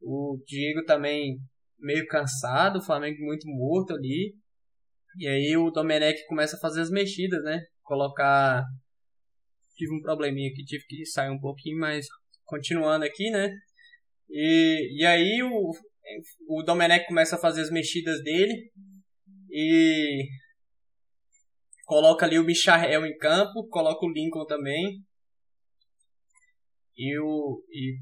[0.00, 1.38] O Diego também
[1.78, 2.78] meio cansado.
[2.78, 4.34] O Flamengo muito morto ali.
[5.18, 7.60] E aí o Domenech começa a fazer as mexidas, né?
[7.82, 8.62] Colocar.
[9.76, 12.06] Tive um probleminha aqui, tive que sair um pouquinho, mas
[12.44, 13.52] continuando aqui, né?
[14.30, 15.72] E, e aí o,
[16.48, 18.70] o Domenech começa a fazer as mexidas dele
[19.50, 20.24] e
[21.84, 25.02] coloca ali o Michael em campo, coloca o Lincoln também.
[26.96, 27.96] E o, e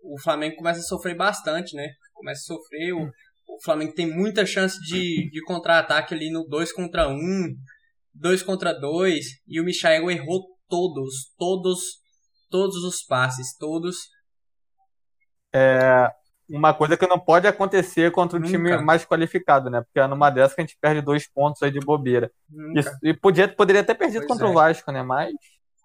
[0.00, 1.88] o Flamengo começa a sofrer bastante, né?
[2.14, 2.92] Começa a sofrer.
[2.92, 3.10] O,
[3.48, 7.16] o Flamengo tem muita chance de, de contra-ataque ali no 2 contra 1,
[8.14, 9.24] 2 contra 2.
[9.46, 11.80] E o Michael errou todos, todos,
[12.50, 13.96] todos os passes, todos.
[15.54, 16.10] É,
[16.48, 18.52] uma coisa que não pode acontecer contra um Nunca.
[18.52, 19.80] time mais qualificado, né?
[19.82, 22.30] Porque é numa dessa que a gente perde dois pontos aí de bobeira.
[22.48, 22.80] Nunca.
[22.80, 24.50] Isso- e podia, poderia ter perdido Pois contra é.
[24.50, 25.02] o Vasco, né?
[25.02, 25.32] Mas.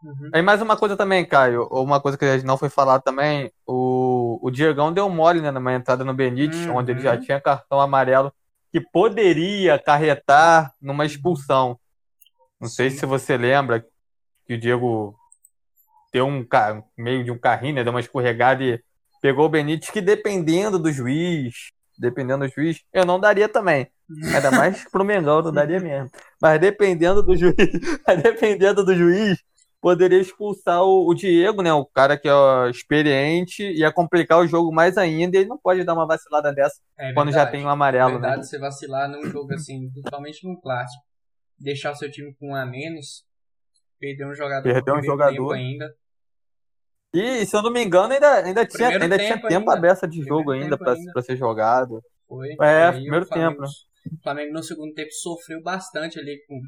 [0.04, 0.32] Uhum.
[0.34, 3.52] Aí mais uma coisa também, Caio, uma coisa que a gente não foi falar também,
[3.66, 6.78] o, o Diegão deu mole, né, numa entrada no Benítez, Uhum.
[6.78, 8.34] onde ele já tinha cartão amarelo,
[8.72, 11.78] que poderia acarretar numa expulsão.
[12.60, 12.98] Não sei Sim.
[12.98, 13.86] se você lembra
[14.46, 15.16] que o Diego
[16.12, 16.46] deu um
[16.98, 18.82] meio de um carrinho, né, deu uma escorregada e
[19.22, 23.88] pegou o Benítez, que dependendo do juiz, dependendo do juiz, eu não daria também.
[24.34, 26.10] Ainda mais pro Mengão, eu não daria mesmo.
[26.42, 27.56] Mas dependendo do juiz,
[28.06, 29.38] mas dependendo do juiz,
[29.82, 31.74] poderia expulsar o, o, Diego, né?
[31.74, 35.36] O cara que é experiente, ia complicar o jogo mais ainda.
[35.36, 38.14] E ele não pode dar uma vacilada dessa é quando já tem um amarelo, é
[38.14, 38.44] verdade, né?
[38.44, 41.04] você vacilar num jogo assim, principalmente num clássico,
[41.58, 43.26] deixar o seu time com um a menos,
[44.00, 45.94] perder um jogador, perder um jogador ainda.
[47.14, 50.22] E se eu não me engano, ainda, ainda tinha, ainda tempo tinha tempo aberta de
[50.24, 52.02] jogo ainda para ser jogado.
[52.28, 52.56] Foi.
[52.62, 53.64] É, primeiro tempo.
[53.64, 56.62] O Flamengo no segundo tempo sofreu bastante ali com,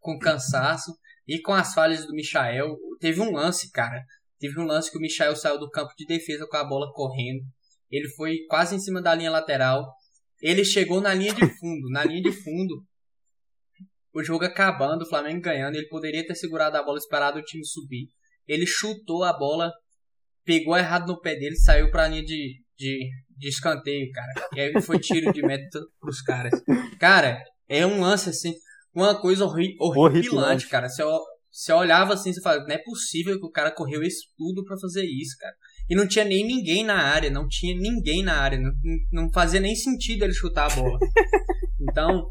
[0.00, 0.92] com cansaço
[1.26, 2.76] e com as falhas do Michael.
[3.00, 4.02] Teve um lance, cara.
[4.38, 7.44] Teve um lance que o Michael saiu do campo de defesa com a bola correndo.
[7.90, 9.86] Ele foi quase em cima da linha lateral.
[10.40, 11.88] Ele chegou na linha de fundo.
[11.90, 12.84] Na linha de fundo,
[14.14, 15.76] o jogo acabando, o Flamengo ganhando.
[15.76, 18.08] Ele poderia ter segurado a bola, esperado o time subir.
[18.46, 19.70] Ele chutou a bola,
[20.44, 24.48] pegou errado no pé dele, saiu pra linha de, de, de escanteio, cara.
[24.54, 26.52] E aí foi tiro de meta pros caras.
[26.98, 28.52] Cara, é um lance assim,
[28.94, 30.88] uma coisa horri horripilante, cara.
[30.88, 31.02] Você,
[31.50, 34.78] você olhava assim, você falava, não é possível que o cara correu isso tudo para
[34.78, 35.54] fazer isso, cara.
[35.88, 38.72] E não tinha nem ninguém na área, não tinha ninguém na área, não,
[39.10, 40.98] não fazia nem sentido ele chutar a bola.
[41.90, 42.30] Então,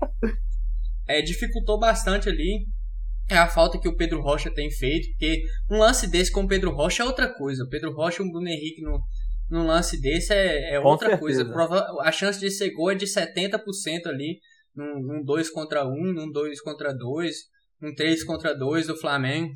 [1.09, 2.65] é, dificultou bastante ali
[3.31, 6.47] é a falta que o Pedro Rocha tem feito, porque um lance desse com o
[6.47, 7.63] Pedro Rocha é outra coisa.
[7.63, 8.99] O Pedro Rocha e o Bruno Henrique no,
[9.49, 11.45] num lance desse é, é outra coisa.
[11.45, 13.61] Prova, a chance de ser gol é de 70%
[14.07, 14.39] ali,
[14.75, 17.35] num 2 contra 1, um, num 2 contra 2,
[17.81, 19.51] num 3 contra 2 do Flamengo.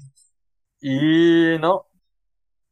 [0.82, 1.82] E não,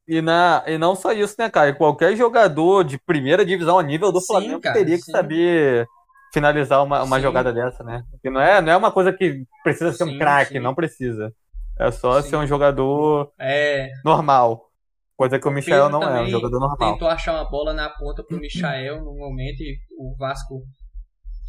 [0.08, 1.74] e, na, e não só isso, né, cara?
[1.74, 5.12] Qualquer jogador de primeira divisão a nível do sim, Flamengo cara, teria que sim.
[5.12, 5.88] saber
[6.34, 8.04] finalizar uma, uma jogada dessa, né?
[8.12, 11.34] Porque não é, não é uma coisa que precisa ser um craque, não precisa.
[11.80, 13.90] É só ser um jogador é...
[14.04, 14.70] normal.
[15.16, 16.94] Coisa que o, o Michael não é, um jogador normal.
[16.94, 20.64] Tentou achar uma bola na ponta pro Michael no momento e o Vasco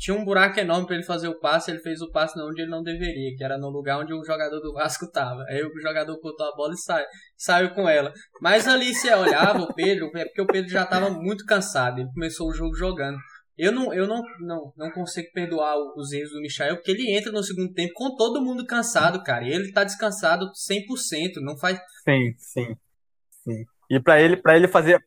[0.04, 2.70] tinha um buraco enorme para ele fazer o passe, ele fez o passe onde ele
[2.70, 5.42] não deveria, que era no lugar onde o jogador do Vasco tava.
[5.48, 7.02] Aí o jogador cortou a bola e sai,
[7.38, 8.12] saiu com ela.
[8.38, 12.10] Mas ali você olhava o Pedro, é porque o Pedro já estava muito cansado, ele
[12.12, 13.16] começou o jogo jogando.
[13.56, 17.32] Eu não, eu não, não, não consigo perdoar os erros do Michael, porque ele entra
[17.32, 19.46] no segundo tempo com todo mundo cansado, cara.
[19.46, 21.78] E ele tá descansado 100%, não faz.
[22.04, 22.76] Sim, sim.
[23.42, 23.64] sim.
[23.88, 24.98] E para ele, para ele fazer.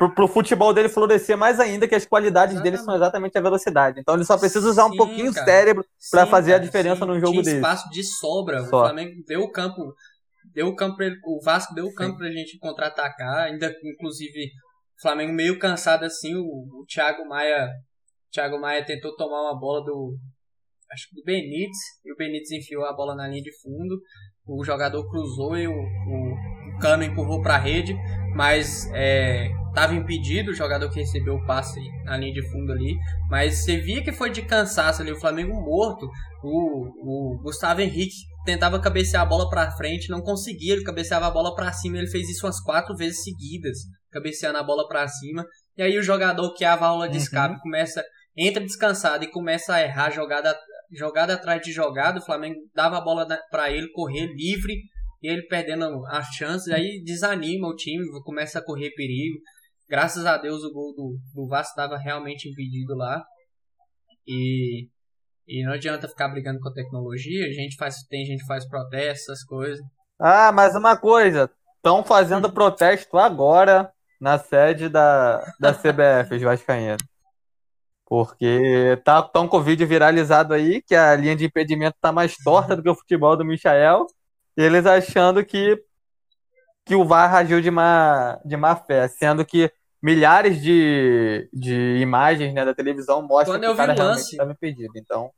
[0.00, 2.72] Pro, pro futebol dele florescer mais ainda, que as qualidades exatamente.
[2.72, 4.00] dele são exatamente a velocidade.
[4.00, 5.42] Então ele só precisa usar sim, um pouquinho cara.
[5.42, 7.06] o cérebro para fazer cara, a diferença sim.
[7.06, 7.56] no jogo Tinha dele.
[7.56, 8.62] espaço de sobra.
[8.62, 8.78] Só.
[8.78, 9.94] O Flamengo deu o campo.
[10.54, 12.16] Deu o campo ele, o Vasco deu o campo sim.
[12.16, 13.44] pra gente contra-atacar.
[13.44, 14.46] Ainda, inclusive,
[14.98, 16.34] o Flamengo meio cansado assim.
[16.34, 17.68] O, o Thiago Maia
[18.32, 20.16] Thiago Maia tentou tomar uma bola do.
[20.90, 21.76] Acho que do Benítez.
[22.06, 24.00] E o Benítez enfiou a bola na linha de fundo.
[24.46, 27.96] O jogador cruzou e o, o Cano empurrou para a rede.
[28.34, 32.96] Mas estava é, impedido o jogador que recebeu o passe na linha de fundo ali.
[33.28, 35.12] Mas você via que foi de cansaço ali.
[35.12, 36.08] O Flamengo morto.
[36.42, 40.72] O, o Gustavo Henrique tentava cabecear a bola para frente, não conseguia.
[40.72, 41.98] Ele cabeceava a bola para cima.
[41.98, 43.78] Ele fez isso umas quatro vezes seguidas,
[44.10, 45.44] cabeceando a bola para cima.
[45.76, 47.60] E aí o jogador que é a válvula de escape uhum.
[47.60, 48.02] começa
[48.36, 50.56] entra descansado e começa a errar jogada,
[50.92, 54.74] jogada atrás de jogada, o Flamengo dava a bola para ele correr livre
[55.22, 59.38] e ele perdendo as chances, aí desanima o time, começa a correr perigo.
[59.88, 63.22] Graças a Deus o gol do, do Vasco estava realmente impedido lá.
[64.26, 64.88] E,
[65.46, 68.66] e não adianta ficar brigando com a tecnologia, a gente faz, tem gente que faz
[68.68, 69.84] protesto, essas coisas.
[70.18, 77.02] Ah, mas uma coisa, estão fazendo protesto agora na sede da, da CBF, os Vascaínos.
[78.06, 82.76] Porque tá tão com vídeo viralizado aí que a linha de impedimento tá mais torta
[82.76, 84.06] do que o futebol do Michael.
[84.56, 85.82] Eles achando que,
[86.84, 89.70] que o VAR agiu de má, de má fé, sendo que
[90.02, 94.92] milhares de, de imagens né, da televisão mostram Quando que o cara realmente estava impedido.
[94.96, 95.30] Então,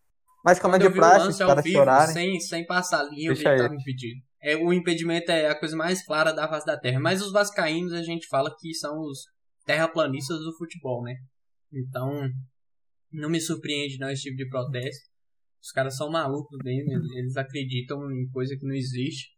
[0.44, 2.14] mas como é de praxe, os caras chorarem...
[2.14, 4.20] Sem, sem passar linha, ele estava impedido.
[4.42, 6.98] É, o impedimento é a coisa mais clara da face da terra.
[6.98, 9.20] Mas os vascaínos a gente fala que são os
[9.64, 11.14] terraplanistas do futebol, né?
[11.72, 12.29] Então,
[13.12, 15.12] não me surpreende não esse tipo de protesto.
[15.62, 19.31] Os caras são malucos mesmo, eles acreditam em coisa que não existe.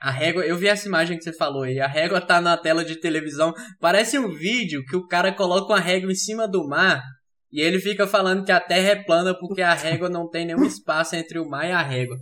[0.00, 2.84] A régua, eu vi essa imagem que você falou aí, a régua tá na tela
[2.84, 7.02] de televisão, parece um vídeo que o cara coloca uma régua em cima do mar
[7.50, 10.64] e ele fica falando que a Terra é plana porque a régua não tem nenhum
[10.64, 12.16] espaço entre o mar e a régua.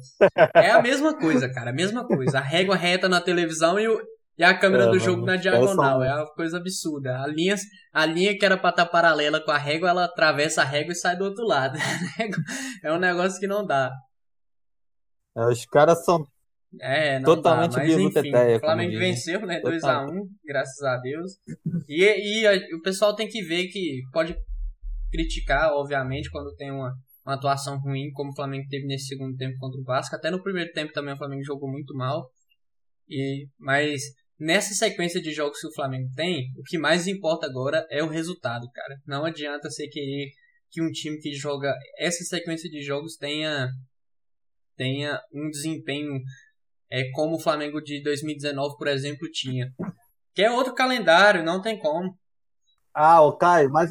[0.55, 2.39] É a mesma coisa, cara, a mesma coisa.
[2.39, 4.01] A régua reta na televisão e o,
[4.39, 6.03] e a câmera é, do jogo na diagonal.
[6.03, 7.23] É uma coisa absurda.
[7.23, 7.57] A linha,
[7.93, 10.93] a linha que era pra estar tá paralela com a régua, ela atravessa a régua
[10.93, 11.79] e sai do outro lado.
[12.85, 13.91] é um negócio que não dá.
[15.35, 16.27] É, os caras são
[16.81, 19.61] é, totalmente dá, mas enfim, O Flamengo venceu, né?
[19.63, 21.33] 2x1, um, graças a Deus.
[21.89, 24.37] E, e a, o pessoal tem que ver que pode
[25.11, 26.93] criticar, obviamente, quando tem uma,
[27.25, 30.15] uma atuação ruim, como o Flamengo teve nesse segundo tempo contra o Vasco.
[30.15, 32.31] Até no primeiro tempo também o Flamengo jogou muito mal.
[33.09, 34.03] E, mas
[34.39, 38.09] nessa sequência de jogos que o Flamengo tem, o que mais importa agora é o
[38.09, 39.01] resultado, cara.
[39.07, 40.31] Não adianta você querer
[40.71, 43.71] que um time que joga essa sequência de jogos tenha
[44.77, 46.21] tenha um desempenho
[46.91, 49.73] é como o Flamengo de 2019, por exemplo, tinha.
[50.35, 52.17] Que é outro calendário, não tem como.
[52.95, 53.91] Ah, o Caio, mas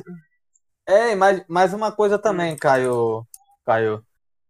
[0.88, 2.58] é, mas mais uma coisa também, hum.
[2.58, 3.26] Caio,
[3.66, 4.06] Caio.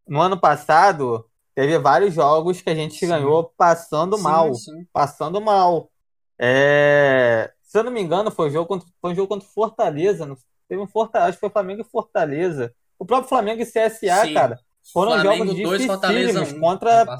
[0.08, 1.26] No ano passado,
[1.56, 3.08] teve vários jogos que a gente sim.
[3.08, 4.54] ganhou passando sim, mal.
[4.54, 4.86] Sim.
[4.92, 5.90] Passando mal.
[6.38, 7.52] É...
[7.64, 10.38] Se eu não me engano, foi um jogo contra, foi um jogo contra Fortaleza.
[10.68, 12.76] Teve um Fortaleza, acho que foi Flamengo e Fortaleza.
[13.00, 14.60] O próprio Flamengo e CSA, cara,
[14.94, 17.18] foram Flamengo jogos dificílimos um, contra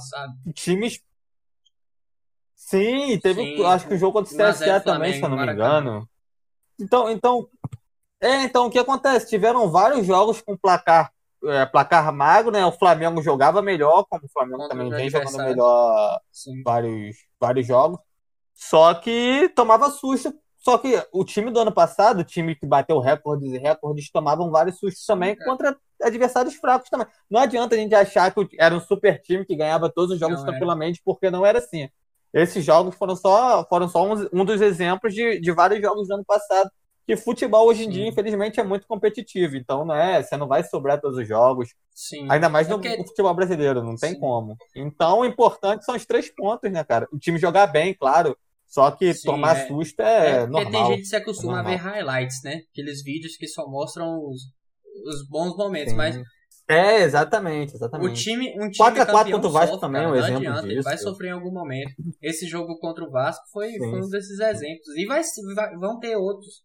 [0.54, 1.02] times.
[2.56, 6.10] Sim, teve, acho que o jogo contra o CSA também, se eu não me engano.
[6.80, 7.48] Então, então,
[8.20, 9.30] é, então o que acontece?
[9.30, 11.12] Tiveram vários jogos com placar
[11.50, 12.66] é, placar magro, né?
[12.66, 16.20] O Flamengo jogava melhor, como o Flamengo Contra também vem jogando melhor
[16.64, 18.00] vários, vários jogos.
[18.54, 20.34] Só que tomava susto.
[20.58, 24.50] Só que o time do ano passado, o time que bateu recordes e recordes, tomavam
[24.50, 27.06] vários sustos também contra adversários fracos também.
[27.30, 30.38] Não adianta a gente achar que era um super time que ganhava todos os jogos
[30.38, 31.88] não tranquilamente, porque não era assim.
[32.34, 36.16] Esses jogos foram só, foram só um, um dos exemplos de, de vários jogos do
[36.16, 36.70] ano passado
[37.06, 39.56] que futebol hoje em dia, infelizmente, é muito competitivo.
[39.56, 41.70] Então, não é, você não vai sobrar todos os jogos.
[41.94, 42.28] Sim.
[42.30, 44.20] Ainda mais no, no futebol brasileiro, não tem Sim.
[44.20, 44.58] como.
[44.76, 47.08] Então, o importante são os três pontos, né, cara?
[47.12, 48.36] O time jogar bem, claro.
[48.66, 49.68] Só que Sim, tomar é.
[49.68, 50.64] susto é, é normal.
[50.64, 52.62] Porque tem gente que se acostuma é a ver highlights, né?
[52.72, 54.42] Aqueles vídeos que só mostram os,
[55.06, 56.20] os bons momentos, mas
[56.68, 58.12] é, exatamente, exatamente.
[58.12, 60.62] O time, um time 4 a 4 contra o Vasco também é um exemplo adianta,
[60.62, 60.74] disso.
[60.74, 61.94] Ele vai sofrer em algum momento.
[62.22, 64.88] Esse jogo contra o Vasco foi, foi um desses exemplos.
[64.96, 65.22] E vai,
[65.56, 66.64] vai, vão ter outros.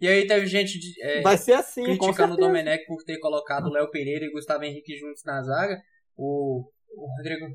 [0.00, 3.66] E aí teve gente de, é, vai ser assim, criticando o Domenech por ter colocado
[3.66, 5.76] o Léo Pereira e Gustavo Henrique juntos na zaga.
[6.16, 6.64] O,
[6.96, 7.46] o Rodrigo.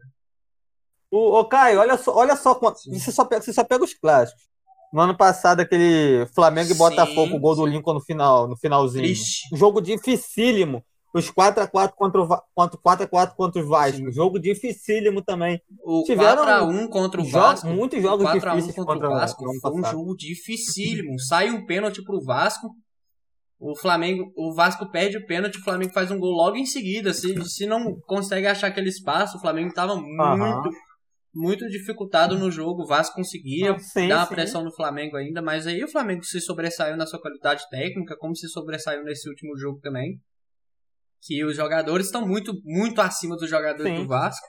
[1.10, 4.44] O, o Caio, olha só, olha só você só, pega, você só pega os clássicos.
[4.91, 9.04] No ano passado, aquele Flamengo e Botafogo, o gol do Lincoln no final, no finalzinho.
[9.04, 9.48] Triste.
[9.56, 10.84] Jogo dificílimo.
[11.15, 13.97] Os 4x4 contra o, contra, 4 x contra o Vasco.
[13.99, 14.12] Sim.
[14.12, 15.62] Jogo dificílimo também.
[15.82, 17.67] O Tiveram 4x1 contra o Vasco.
[17.67, 19.45] muitos jogos difíceis contra, contra o Vasco.
[19.62, 21.17] Foi um jogo dificílimo.
[21.25, 22.67] Sai um pênalti pro Vasco.
[23.58, 27.13] O Flamengo, o Vasco perde o pênalti, o Flamengo faz um gol logo em seguida.
[27.13, 30.69] Se, se não consegue achar aquele espaço, o Flamengo estava muito,
[31.34, 32.84] muito dificultado no jogo.
[32.84, 36.25] O Vasco conseguia ah, sim, dar uma pressão no Flamengo ainda, mas aí o Flamengo
[36.25, 40.19] se sobressaiu na sua qualidade técnica, como se sobressaiu nesse último jogo também
[41.26, 44.04] que os jogadores estão muito, muito acima dos jogadores Sim.
[44.04, 44.46] do Vasco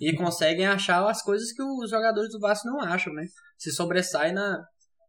[0.00, 3.24] e conseguem achar as coisas que os jogadores do Vasco não acham, né?
[3.56, 4.60] Se sobressai na,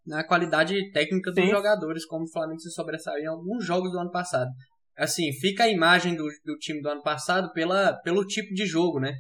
[0.06, 1.50] na qualidade técnica dos Sim.
[1.50, 4.50] jogadores, como o Flamengo se sobressaiu em alguns jogos do ano passado.
[4.96, 9.00] Assim, fica a imagem do, do time do ano passado pela, pelo tipo de jogo,
[9.00, 9.14] né?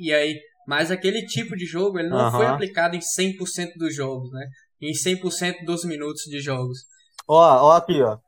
[0.00, 4.30] E aí, mas aquele tipo de jogo, ele não foi aplicado em 100% dos jogos,
[4.32, 4.46] né?
[4.82, 6.78] Em 100% dos minutos de jogos.
[7.26, 8.18] Ó, ó aqui, ó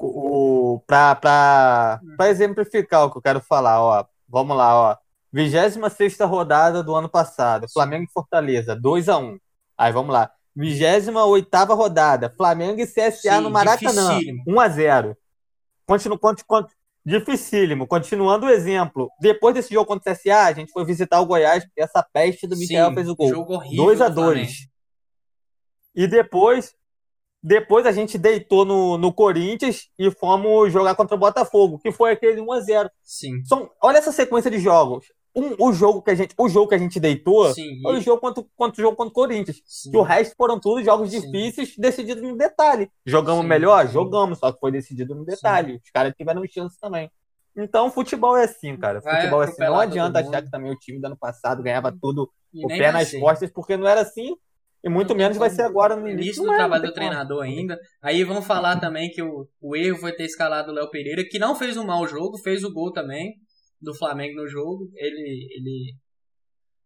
[0.00, 4.96] o, pra, pra, pra exemplificar o que eu quero falar, ó, vamos lá, ó.
[5.32, 9.38] 26 rodada do ano passado, Flamengo e Fortaleza, 2 a 1
[9.78, 10.30] Aí vamos lá.
[10.56, 15.16] 28 rodada, Flamengo e CSA Sim, no Maracanã, 1 a 0
[15.86, 17.86] Continu, continu, continu, dificílimo.
[17.86, 21.64] Continuando o exemplo, depois desse jogo contra o CSA, a gente foi visitar o Goiás,
[21.64, 23.30] porque essa peste do Michel fez o gol.
[23.74, 24.68] 2 a 2
[25.94, 26.74] E depois,
[27.42, 32.12] depois a gente deitou no, no Corinthians e fomos jogar contra o Botafogo, que foi
[32.12, 33.44] aquele 1 a 0 Sim.
[33.44, 35.06] São, olha essa sequência de jogos.
[35.34, 38.00] Um, o jogo que a gente, o jogo que a gente deitou Sim, foi o
[38.00, 39.62] jogo contra, contra o jogo contra o Corinthians.
[39.64, 39.90] Sim.
[39.92, 41.20] Que o resto foram todos jogos Sim.
[41.20, 42.90] difíceis, decididos no detalhe.
[43.06, 43.86] Jogamos melhor?
[43.88, 45.80] Jogamos, só que foi decidido no detalhe.
[45.82, 47.10] Os caras tiveram chance também.
[47.56, 49.00] Então, futebol é assim, cara.
[49.00, 49.62] Vai futebol é assim.
[49.62, 53.12] Não adianta achar que também o time do ano passado ganhava tudo o pé nas
[53.12, 54.34] costas, porque não era assim.
[54.82, 56.42] E muito menos vai ser agora no início.
[56.42, 57.78] do trabalho do treinador ainda.
[58.02, 61.38] Aí vamos falar também que o, o erro foi ter escalado o Léo Pereira, que
[61.38, 63.34] não fez um mau jogo, fez o gol também
[63.80, 64.90] do Flamengo no jogo.
[64.94, 65.48] Ele.
[65.54, 65.94] ele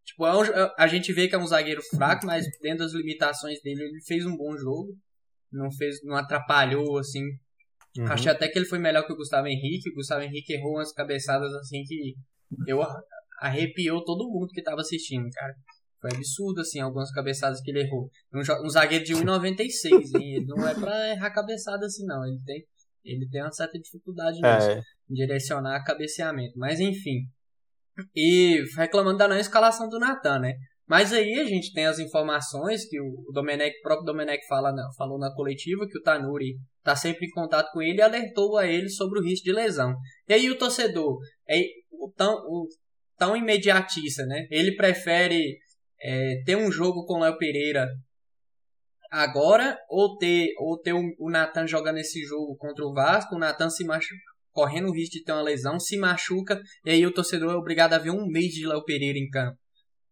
[0.04, 2.92] tipo, é um, é, a gente vê que é um zagueiro fraco, mas dentro das
[2.92, 4.96] limitações dele, ele fez um bom jogo.
[5.52, 7.22] Não fez, não atrapalhou, assim.
[7.96, 8.06] Uhum.
[8.06, 9.90] Achei até que ele foi melhor que o Gustavo Henrique.
[9.90, 12.14] O Gustavo Henrique errou umas cabeçadas assim que
[12.66, 12.80] eu
[13.40, 15.54] arrepiou todo mundo que tava assistindo, cara.
[16.04, 18.10] Foi absurdo, assim, algumas cabeçadas que ele errou.
[18.30, 20.44] Um, um zagueiro de 1,96, hein?
[20.46, 22.22] não é pra errar cabeçada assim, não.
[22.26, 22.62] Ele tem,
[23.02, 24.82] ele tem uma certa dificuldade nisso, é.
[25.10, 26.58] em direcionar cabeceamento.
[26.58, 27.20] Mas, enfim.
[28.14, 30.52] E reclamando da não escalação do Natan, né?
[30.86, 34.86] Mas aí a gente tem as informações que o Domenech, o próprio Domenech fala na,
[34.98, 38.66] falou na coletiva que o Tanuri está sempre em contato com ele e alertou a
[38.66, 39.94] ele sobre o risco de lesão.
[40.28, 41.16] E aí o torcedor
[41.48, 42.68] é o tão, o,
[43.16, 44.46] tão imediatista, né?
[44.50, 45.56] Ele prefere
[46.04, 47.88] é, ter um jogo com o Léo Pereira
[49.10, 53.38] agora ou ter, ou ter o, o Natan jogando esse jogo contra o Vasco, o
[53.38, 54.20] Natan se machuca,
[54.52, 57.94] correndo o risco de ter uma lesão, se machuca, e aí o torcedor é obrigado
[57.94, 59.56] a ver um mês de Léo Pereira em campo.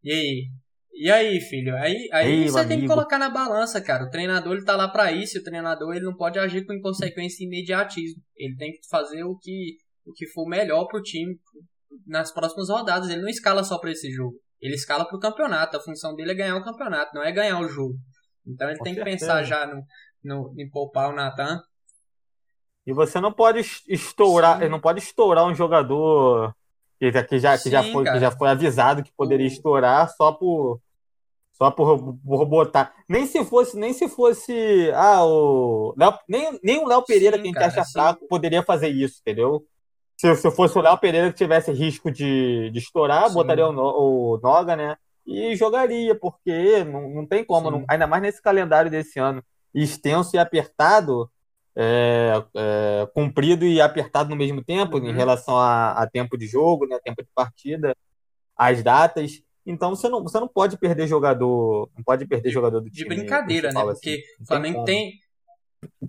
[0.03, 0.49] E aí?
[0.95, 1.77] E aí, filho?
[1.77, 4.05] Aí, aí Ei, você tem que colocar na balança, cara.
[4.05, 7.43] O treinador ele tá lá para isso, o treinador ele não pode agir com inconsequência
[7.43, 8.23] e imediatismo.
[8.37, 9.77] Ele tem que fazer o que,
[10.07, 11.35] o que for melhor pro time
[12.07, 13.09] nas próximas rodadas.
[13.09, 14.39] Ele não escala só para esse jogo.
[14.63, 15.77] Ele escala pro campeonato.
[15.77, 17.97] A função dele é ganhar o campeonato, não é ganhar o jogo.
[18.47, 19.17] Então ele Com tem certeza.
[19.17, 19.85] que pensar já no,
[20.23, 21.61] no, em poupar o Natan.
[22.87, 24.69] E você não pode estourar, Sim.
[24.69, 26.55] não pode estourar um jogador
[26.99, 30.81] que, que, já, que, já foi, que já foi avisado que poderia estourar só por
[31.53, 32.93] só por, por botar.
[33.09, 34.91] Nem se fosse, nem se fosse.
[34.95, 35.95] Ah, o.
[35.97, 37.93] Léo, nem, nem o Léo Pereira, sim, que a gente cara, acha sim.
[37.93, 39.65] fraco, poderia fazer isso, entendeu?
[40.23, 43.35] Se, se fosse o Léo Pereira que tivesse risco de, de estourar, sim.
[43.35, 44.97] botaria o, o Noga, né?
[45.27, 49.43] e jogaria, porque não, não tem como, não, ainda mais nesse calendário desse ano,
[49.75, 51.31] extenso e apertado,
[51.75, 55.09] é, é, comprido e apertado no mesmo tempo, uhum.
[55.09, 57.97] em relação a, a, tempo de jogo, né, tempo de partida,
[58.57, 59.43] as datas.
[59.65, 63.09] Então você não, você não pode perder jogador, não pode perder jogador do time.
[63.09, 63.81] De brincadeira, né?
[63.81, 65.21] Porque assim, o Flamengo tem,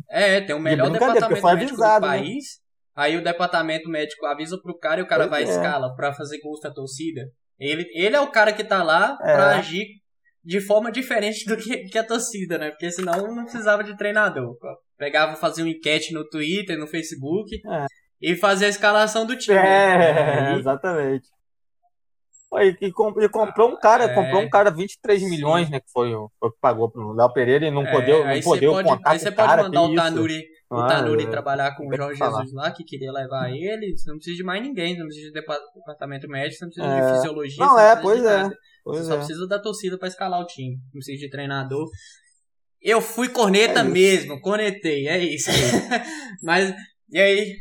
[0.10, 2.00] é, tem o melhor de departamento médico do né?
[2.00, 2.58] país.
[2.58, 2.63] Né?
[2.96, 5.50] Aí o departamento médico avisa pro cara e o cara pois vai à é.
[5.50, 7.22] escala para fazer gosto da torcida.
[7.60, 9.34] Ele, ele é o cara que tá lá é.
[9.34, 9.86] pra agir
[10.44, 12.70] de forma diferente do que, que a torcida, né?
[12.70, 14.58] Porque senão não precisava de treinador.
[14.98, 17.86] Pegava, fazia uma enquete no Twitter, no Facebook é.
[18.22, 19.58] e fazia a escalação do time.
[19.58, 21.28] É, exatamente.
[22.60, 24.14] E, e, comprou um cara, é.
[24.14, 25.30] comprou um cara 23 Sim.
[25.30, 25.80] milhões, né?
[25.80, 29.02] Que foi o, que pagou pro Léo Pereira e não é, podeu, não podeu pode,
[29.06, 30.44] Aí você pode mandar o Tanuri,
[30.74, 33.96] o ah, Tanuri trabalhar com o Jorge Jesus lá, que queria levar ele.
[33.96, 35.42] Você não precisa de mais ninguém, você não precisa de
[35.76, 37.02] departamento médico, você não precisa é.
[37.02, 37.66] de fisiologia.
[37.66, 38.50] Não, é, pois é.
[38.84, 39.18] Pois você só é.
[39.18, 40.76] precisa da torcida para escalar o time.
[40.86, 41.88] Não precisa de treinador.
[42.82, 45.50] Eu fui corneta é mesmo, cornetei, é isso.
[46.44, 46.74] Mas,
[47.12, 47.56] e aí?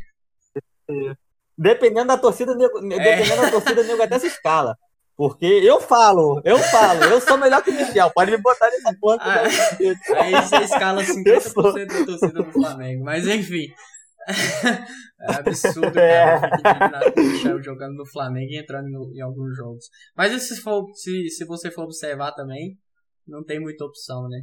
[1.57, 3.35] Dependendo da torcida, dependendo é.
[3.35, 4.75] da torcida, nego até se escala.
[5.15, 8.95] Porque eu falo, eu falo, eu sou melhor que o Michel, pode me botar nessa
[8.99, 9.23] porta.
[9.23, 9.43] Ah,
[10.21, 13.67] aí você escala 50% da torcida do Flamengo, mas enfim.
[15.21, 17.03] É absurdo, cara.
[17.05, 17.19] É.
[17.19, 19.85] o Michel jogando no Flamengo e entrando no, em alguns jogos.
[20.17, 22.77] Mas se, for, se, se você for observar também,
[23.27, 24.41] não tem muita opção, né?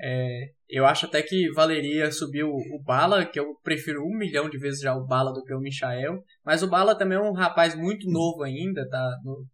[0.00, 4.48] É, eu acho até que valeria subir o, o, Bala, que eu prefiro um milhão
[4.48, 6.22] de vezes já o Bala do que o Michael.
[6.44, 9.16] Mas o Bala também é um rapaz muito novo ainda, tá?
[9.22, 9.44] No,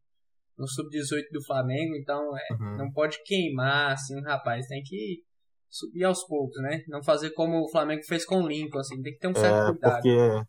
[0.59, 2.77] no sub-18 do Flamengo, então é, uhum.
[2.77, 5.23] não pode queimar assim, rapaz, tem que
[5.71, 6.83] subir aos poucos, né?
[6.89, 9.55] Não fazer como o Flamengo fez com o Lincoln, assim, tem que ter um certo
[9.55, 9.93] é, cuidado.
[9.93, 10.47] Porque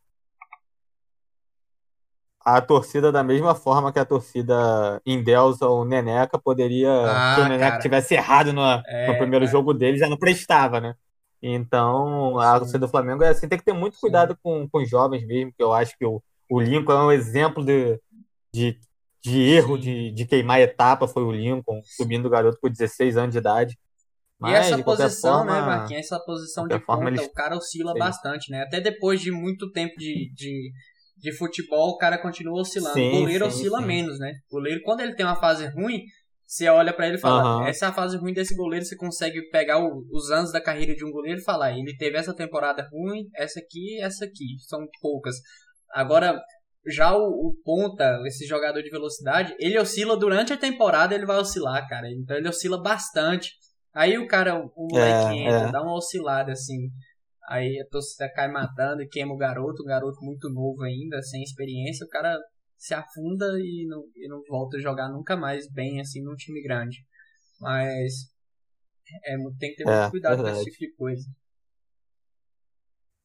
[2.44, 6.90] a torcida, da mesma forma que a torcida Indelza ou Neneca, poderia.
[6.90, 7.82] Ah, se o Neneca cara.
[7.82, 9.52] tivesse errado no, é, no primeiro cara.
[9.52, 10.96] jogo dele, já não prestava, né?
[11.42, 14.90] Então, a torcida do Flamengo é assim, tem que ter muito cuidado com, com os
[14.90, 18.00] jovens mesmo, que eu acho que o, o Lincoln é um exemplo de,
[18.54, 18.80] de
[19.22, 23.32] de erro de, de queimar etapa foi o Lincoln, subindo o garoto com 16 anos
[23.32, 23.78] de idade.
[24.40, 26.06] Mas, e essa posição, né, forma, né, Marquinhos?
[26.06, 27.20] Essa posição de ponta, ele...
[27.20, 28.00] o cara oscila sim.
[28.00, 28.62] bastante, né?
[28.62, 30.72] Até depois de muito tempo de, de,
[31.18, 32.94] de futebol, o cara continua oscilando.
[32.94, 34.32] Sim, o goleiro sim, oscila menos, né?
[34.50, 36.04] O goleiro, quando ele tem uma fase ruim,
[36.48, 37.68] você olha para ele e fala: uhum.
[37.68, 38.86] essa é a fase ruim desse goleiro.
[38.86, 42.18] Você consegue pegar o, os anos da carreira de um goleiro e falar: ele teve
[42.18, 44.58] essa temporada ruim, essa aqui, essa aqui.
[44.68, 45.36] São poucas.
[45.92, 46.42] Agora,
[46.88, 51.38] já o, o, ponta, esse jogador de velocidade, ele oscila durante a temporada, ele vai
[51.38, 52.10] oscilar, cara.
[52.12, 53.52] Então ele oscila bastante.
[53.94, 55.72] Aí o cara, o moleque é, entra, é.
[55.72, 56.90] dá uma oscilada assim.
[57.50, 61.42] Aí a torcida cai matando e queima o garoto, um garoto muito novo ainda, sem
[61.42, 62.38] experiência, o cara
[62.78, 66.62] se afunda e não, e não volta a jogar nunca mais bem assim num time
[66.62, 66.98] grande.
[67.60, 68.14] Mas
[69.26, 70.56] é, tem que ter muito é, cuidado verdade.
[70.56, 71.24] com esse tipo de coisa.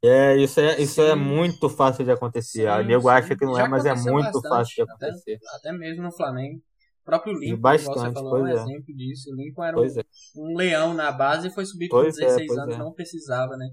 [0.07, 2.68] É, isso é, isso é muito fácil de acontecer.
[2.68, 5.34] o nego acha que não Já é, mas é muito bastante, fácil de acontecer.
[5.36, 6.59] Até, até mesmo no Flamengo.
[6.59, 8.52] O próprio Lincoln, Bastante, você falou, é um é.
[8.52, 9.30] exemplo disso.
[9.30, 10.05] O Lincoln era um, é.
[10.36, 13.66] um, leão na base e foi subir com 16 é, anos, não precisava, né?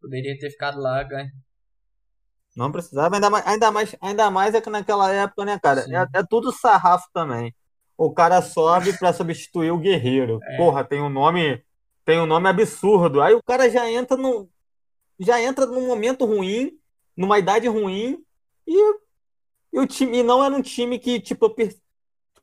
[0.00, 1.30] Poderia ter ficado lá, ganho.
[2.54, 5.86] Não precisava, ainda mais, ainda mais, ainda mais é que naquela época, né, cara?
[5.88, 7.54] É, é, tudo sarrafo também.
[7.96, 10.38] O cara sobe para substituir o guerreiro.
[10.56, 11.62] Porra, tem um nome,
[12.04, 13.22] tem um nome absurdo.
[13.22, 14.48] Aí o cara já entra no
[15.18, 16.72] já entra num momento ruim,
[17.16, 18.18] numa idade ruim,
[18.66, 18.94] e,
[19.72, 21.54] e o time e não era um time que tipo,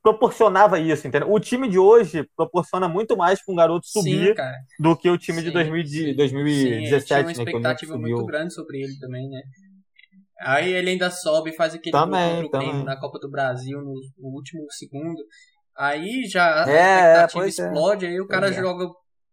[0.06, 1.32] proporcionava isso, entendeu?
[1.32, 4.44] O time de hoje proporciona muito mais para um garoto subir Sim,
[4.80, 8.26] do que o time sim, de 2000, 2017, Sim, tinha uma né, expectativa né, muito
[8.26, 9.42] grande sobre ele também, né?
[10.42, 13.94] Aí ele ainda sobe e faz aquele também, gol Grêmio na Copa do Brasil no,
[14.18, 15.24] no último segundo.
[15.76, 17.50] Aí já a É, expectativa é.
[17.50, 18.54] explode, aí o cara é.
[18.54, 18.88] joga,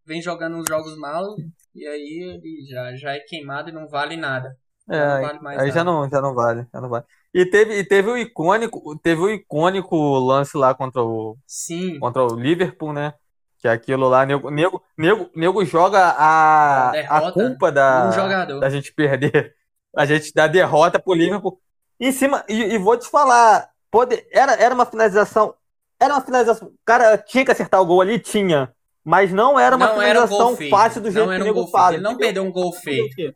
[0.05, 1.35] vem jogando uns jogos maus,
[1.75, 4.57] e aí ele já, já é queimado e não vale nada.
[4.89, 5.91] É, não aí, vale mais aí já nada.
[5.91, 7.05] não, já não vale, já não vale.
[7.33, 12.23] E teve, e teve o icônico, teve o icônico lance lá contra o, Sim, contra
[12.23, 13.13] o Liverpool, né?
[13.59, 18.59] Que é aquilo lá, nego, nego, nego, nego joga a, A a culpa da, um
[18.59, 19.55] da gente perder,
[19.95, 21.59] a gente da derrota pro Liverpool.
[21.99, 25.55] Em cima, e, e vou te falar, pode, era, era uma finalização,
[25.99, 28.73] era uma finalização, o cara tinha que acertar o gol ali, tinha,
[29.05, 30.69] mas não era uma não era um finalização gol feito.
[30.71, 31.71] fácil do jeito não que era o um nego feito.
[31.71, 31.93] faz.
[31.95, 32.27] Ele não entendeu?
[32.27, 33.33] perdeu um gol feito.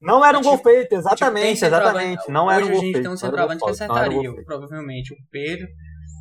[0.00, 2.30] Não era um Tipo, gol feito, Tipo, exatamente, centroavante- exatamente.
[2.32, 2.94] Não era um Hoje gol a gente feito.
[2.94, 4.44] tem um era um centroavante que feito, era um acertaria, feito.
[4.46, 5.66] provavelmente, o Pedro.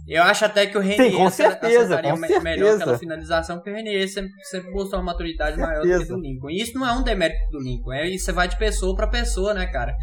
[0.09, 2.43] Eu acho até que o Renier Sim, com certeza, acertaria com me- certeza.
[2.43, 6.20] melhor aquela finalização, porque o Renier sempre, sempre mostrou uma maturidade maior do que do
[6.20, 6.49] Lincoln.
[6.49, 9.53] E isso não é um demérito do Lincoln, é, isso vai de pessoa pra pessoa,
[9.53, 9.93] né, cara?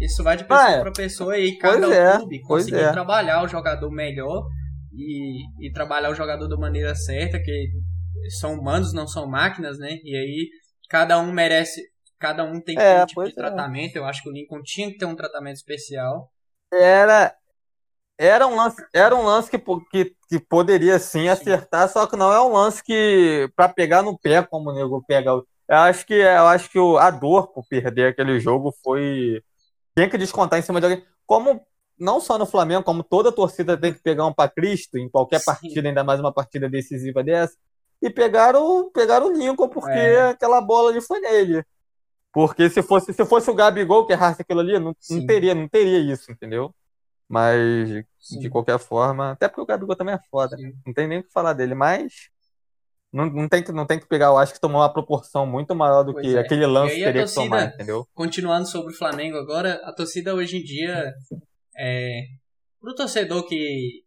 [0.00, 0.80] Isso vai de pessoa Ah, é.
[0.80, 2.90] pra pessoa e cabe Pois é, clube conseguir é.
[2.92, 4.42] trabalhar o jogador melhor
[4.92, 7.68] e, e trabalhar o jogador da maneira certa, que
[8.30, 9.98] são humanos, não são máquinas, né?
[10.04, 10.50] E aí
[10.88, 11.82] cada um merece,
[12.18, 13.36] cada um tem É, um tipo de é.
[13.36, 13.96] tratamento.
[13.96, 16.32] Eu acho que o Lincoln tinha que ter um tratamento especial.
[16.72, 17.36] Era,
[18.18, 19.58] era um lance, era um lance que,
[19.90, 24.18] que, que poderia sim acertar, só que não é um lance que para pegar no
[24.18, 25.30] pé como o nego pega.
[25.32, 29.42] Eu acho que eu acho que a dor por perder aquele jogo foi
[29.96, 31.06] tinha que descontar em cima de alguém.
[31.26, 31.60] Como
[31.98, 35.40] não só no Flamengo, como toda torcida tem que pegar um para Cristo em qualquer
[35.40, 35.44] Sim.
[35.44, 37.56] partida, ainda mais uma partida decisiva dessa.
[38.02, 40.30] E pegaram, pegaram o Lincoln porque É.
[40.30, 41.64] aquela bola ali foi nele.
[42.32, 45.68] Porque se fosse, se fosse o Gabigol que errasse aquilo ali, não, não teria, não
[45.68, 46.74] teria isso, entendeu?
[47.28, 48.48] Mas, de Sim.
[48.50, 50.72] qualquer forma, até porque o Gabigol também é foda, Sim.
[50.84, 52.28] não tem nem o que falar dele, mas
[53.12, 55.74] não, não, tem que, não tem que pegar, eu acho que tomou uma proporção muito
[55.74, 56.40] maior do Pois que é.
[56.40, 58.06] aquele lance teria que torcida- tomar, entendeu?
[58.14, 61.12] Continuando sobre o Flamengo agora, a torcida hoje em dia
[61.78, 62.22] é
[62.80, 64.01] pro torcedor que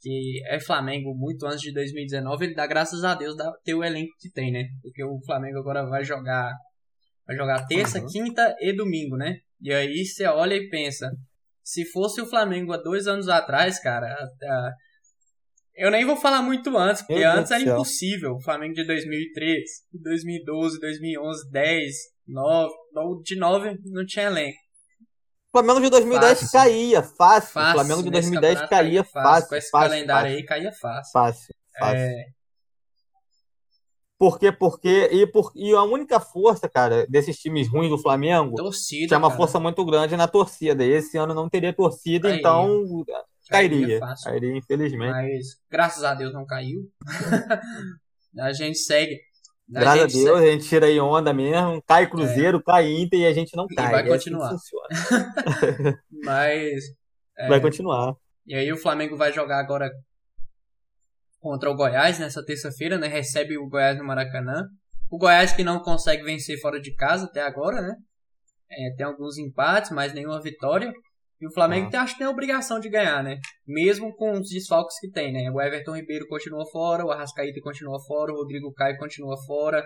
[0.00, 3.84] que é Flamengo muito antes de 2019, ele dá graças a Deus da, ter o
[3.84, 4.64] elenco que tem, né?
[4.82, 6.52] Porque o Flamengo agora vai jogar
[7.26, 8.06] vai jogar terça, Uhum.
[8.08, 9.36] quinta e domingo, né?
[9.60, 11.10] E aí você olha e pensa,
[11.62, 14.72] se fosse o Flamengo há dois anos atrás, cara, a-
[15.76, 18.32] eu nem vou falar muito antes, porque Meu Deus antes do era impossível.
[18.34, 21.94] O Flamengo de 2003, 2012, 2011, 10,
[22.26, 24.58] 9, não, de 9 não tinha elenco.
[25.52, 26.52] O Flamengo de 2010 Fácil.
[26.52, 27.52] caía, fácil.
[27.52, 27.70] Fácil.
[27.70, 30.72] O Flamengo de nesse 2010 campeonato caía Com fácil, esse fácil, calendário fácil, aí caía
[30.72, 31.12] fácil.
[31.12, 31.98] fácil, fácil.
[31.98, 32.26] É,
[34.16, 34.52] Por quê?
[34.52, 39.08] Porque e, por, e a única força, cara, desses times ruins do Flamengo torcida.
[39.08, 40.84] tinha uma cara, força muito grande na torcida.
[40.84, 42.38] E esse ano não teria torcida, Cairia.
[42.38, 43.04] então
[43.48, 43.98] cairia.
[43.98, 44.30] fácil.
[44.30, 45.10] Cairia, infelizmente.
[45.10, 46.88] Mas graças a Deus não caiu.
[48.38, 49.18] a gente segue.
[49.70, 51.82] Graças a gente Deus, a gente tira aí onda mesmo.
[51.86, 53.90] Cai Cruzeiro, cai Inter e a gente não E cai.
[53.92, 54.58] vai É assim continuar.
[54.58, 56.82] segue, Mas.
[57.38, 58.14] é, Vai continuar.
[58.46, 59.88] E aí o Flamengo vai jogar agora
[61.40, 63.06] contra o Goiás nessa terça-feira, né?
[63.06, 64.64] Recebe o Goiás no Maracanã.
[65.10, 67.94] O Goiás que não consegue vencer fora de casa até agora, né?
[68.70, 70.92] É, tem alguns empates, mas nenhuma vitória.
[71.40, 71.90] E o Flamengo Ah.
[71.90, 73.38] tem, acho que tem a obrigação de ganhar, né?
[73.66, 75.50] Mesmo com os desfalques que tem, né?
[75.50, 79.82] O Everton Ribeiro continua fora, o Arrascaíta continua fora, o Rodrigo Caio continua fora,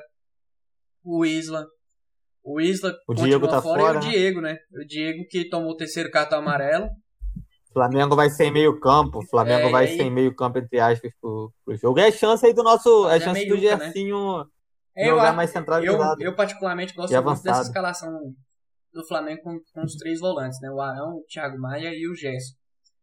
[1.05, 1.65] o Isla.
[2.43, 4.11] O Isla O continua Diego tá fora, fora, e o né?
[4.11, 4.59] Diego, né?
[4.73, 6.89] O Diego que tomou o terceiro cartão amarelo.
[7.73, 9.21] Flamengo vai sem meio campo.
[9.29, 11.99] Flamengo É, vai aí- sem meio campo, entre aspas, pro, pro jogo.
[11.99, 12.89] É a chance aí do nosso.
[13.09, 13.85] É a Fazer a chance do meiuca, né?
[13.87, 14.17] Gersinho
[14.97, 16.23] Eu, jogar a- mais eu, centralizado.
[16.23, 18.11] eu particularmente gosto muito dessa escalação
[18.95, 20.71] do Flamengo com, com os três volantes, né?
[20.71, 22.55] O Arão, o Thiago Maia e o Gerson.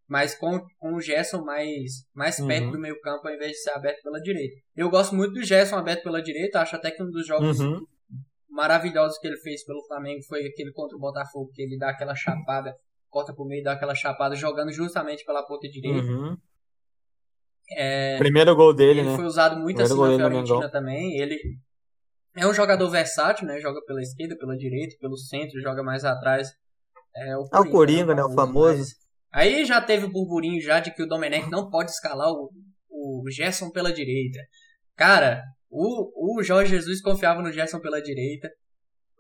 [0.08, 2.72] Mas com, com o Gerson mais, mais perto Uhum.
[2.72, 4.56] do meio campo ao invés de ser aberto pela direita.
[4.76, 7.80] Eu gosto muito do Gerson aberto pela direita, acho até que um dos jogos Uhum.
[8.50, 12.14] maravilhosos que ele fez pelo Flamengo foi aquele contra o Botafogo, que ele dá aquela
[12.16, 12.74] chapada,
[13.10, 16.06] corta pro meio, dá aquela chapada, jogando justamente pela ponta direita.
[16.06, 16.36] Uhum.
[17.78, 19.16] É, Primeiro gol dele, ele né?
[19.16, 21.18] foi usado muito Primeiro assim na Fiorentina também.
[21.18, 21.38] Ele
[22.36, 23.60] é um jogador versátil, né?
[23.60, 26.50] Joga pela esquerda, pela direita, pelo centro, joga mais atrás.
[27.16, 28.24] É o É o Coringa, né?
[28.24, 28.78] O famoso.
[28.80, 29.02] mas-
[29.34, 32.50] Aí já teve o burburinho já de que o Domenech não pode escalar o,
[32.90, 34.40] o Gerson pela direita.
[34.98, 38.50] Cara, o, o Jorge Jesus confiava no Gerson pela direita.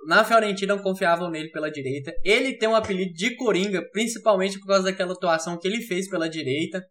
[0.07, 2.12] Na Fiorentina confiavam nele pela direita.
[2.26, 6.28] Ele tem um apelido de Coringa, principalmente por causa daquela atuação que ele fez pela
[6.30, 6.84] direita.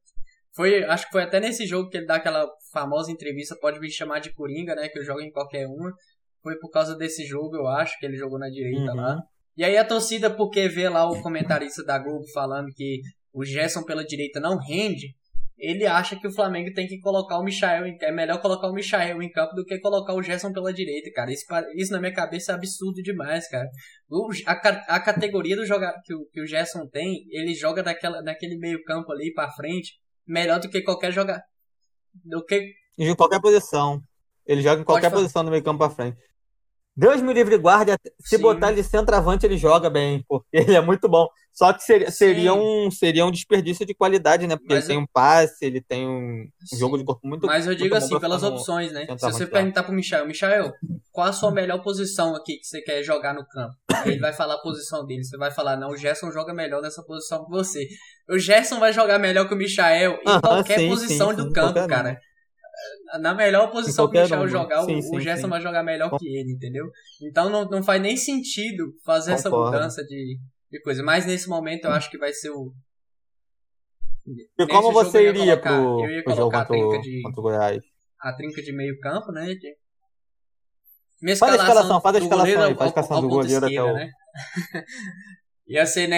[0.55, 3.91] Foi, acho que foi até nesse jogo que ele dá aquela famosa entrevista, pode me
[3.91, 4.89] chamar de Coringa, né?
[4.89, 5.93] Que eu jogo em qualquer uma.
[6.43, 8.97] Foi por causa desse jogo, eu acho, que ele jogou na direita Uhum.
[8.97, 9.17] lá.
[9.57, 13.01] E aí a torcida, porque vê lá o comentarista da Globo falando que
[13.33, 15.15] o Gerson pela direita não rende,
[15.59, 18.73] ele acha que o Flamengo tem que colocar o Michael em é melhor colocar o
[18.73, 21.31] Michael em campo do que colocar o Gerson pela direita, cara.
[21.31, 21.45] Isso,
[21.77, 23.69] isso na minha cabeça é absurdo demais, cara.
[24.09, 24.53] O- a,
[24.97, 28.83] a categoria do joga, que, o, que o Gerson tem, ele joga daquela, naquele meio
[28.85, 29.93] campo ali pra frente,
[30.31, 31.43] melhor do que qualquer jogador.
[32.25, 32.75] do que.
[32.99, 34.03] Em qualquer posição.
[34.47, 36.19] Ele joga em qualquer posição no meio campo pra frente.
[36.97, 38.43] Deus me livre guarde, se Sim.
[38.43, 41.27] botar ele de centroavante, ele joga bem, porque ele é muito bom.
[41.53, 44.57] Só que seria, seria, um, seria um desperdício de qualidade, né?
[44.57, 44.97] Porque Mas ele eu...
[44.97, 46.79] tem um passe, ele tem um Sim.
[46.79, 49.07] jogo de corpo muito Mas eu digo assim, pelas opções, né?
[49.19, 50.73] Se você perguntar pro Michel, Michel,
[51.13, 53.75] qual a sua melhor posição aqui que você quer jogar no campo?
[53.93, 55.25] Aí ele vai falar a posição dele.
[55.25, 57.87] Você vai falar, não, o Gerson joga melhor nessa posição que você.
[58.29, 62.19] O Gerson vai jogar melhor que o Michael em qualquer sim, posição do campo, cara
[63.21, 65.51] na melhor posição que o Michel um, jogar, sim, o, sim, o Gerson sim.
[65.51, 66.87] vai jogar melhor que ele, entendeu?
[67.23, 69.67] Então não, não faz nem sentido fazer Concordo.
[69.67, 70.39] essa mudança de,
[70.71, 71.03] de coisa.
[71.03, 72.73] Mas nesse momento eu acho que vai ser o.
[74.59, 77.23] E como você iria colocar, pro, eu ia colocar pro a trinca de.
[77.23, 77.83] Contra o Goiás?
[78.21, 79.47] A trinca de meio campo, né?
[79.55, 79.77] De...
[81.21, 83.93] Minha faz a escalação, faz a escalação aí, faz a escalação do goleiro até o.
[83.93, 84.11] Né?
[85.67, 86.09] Ia ser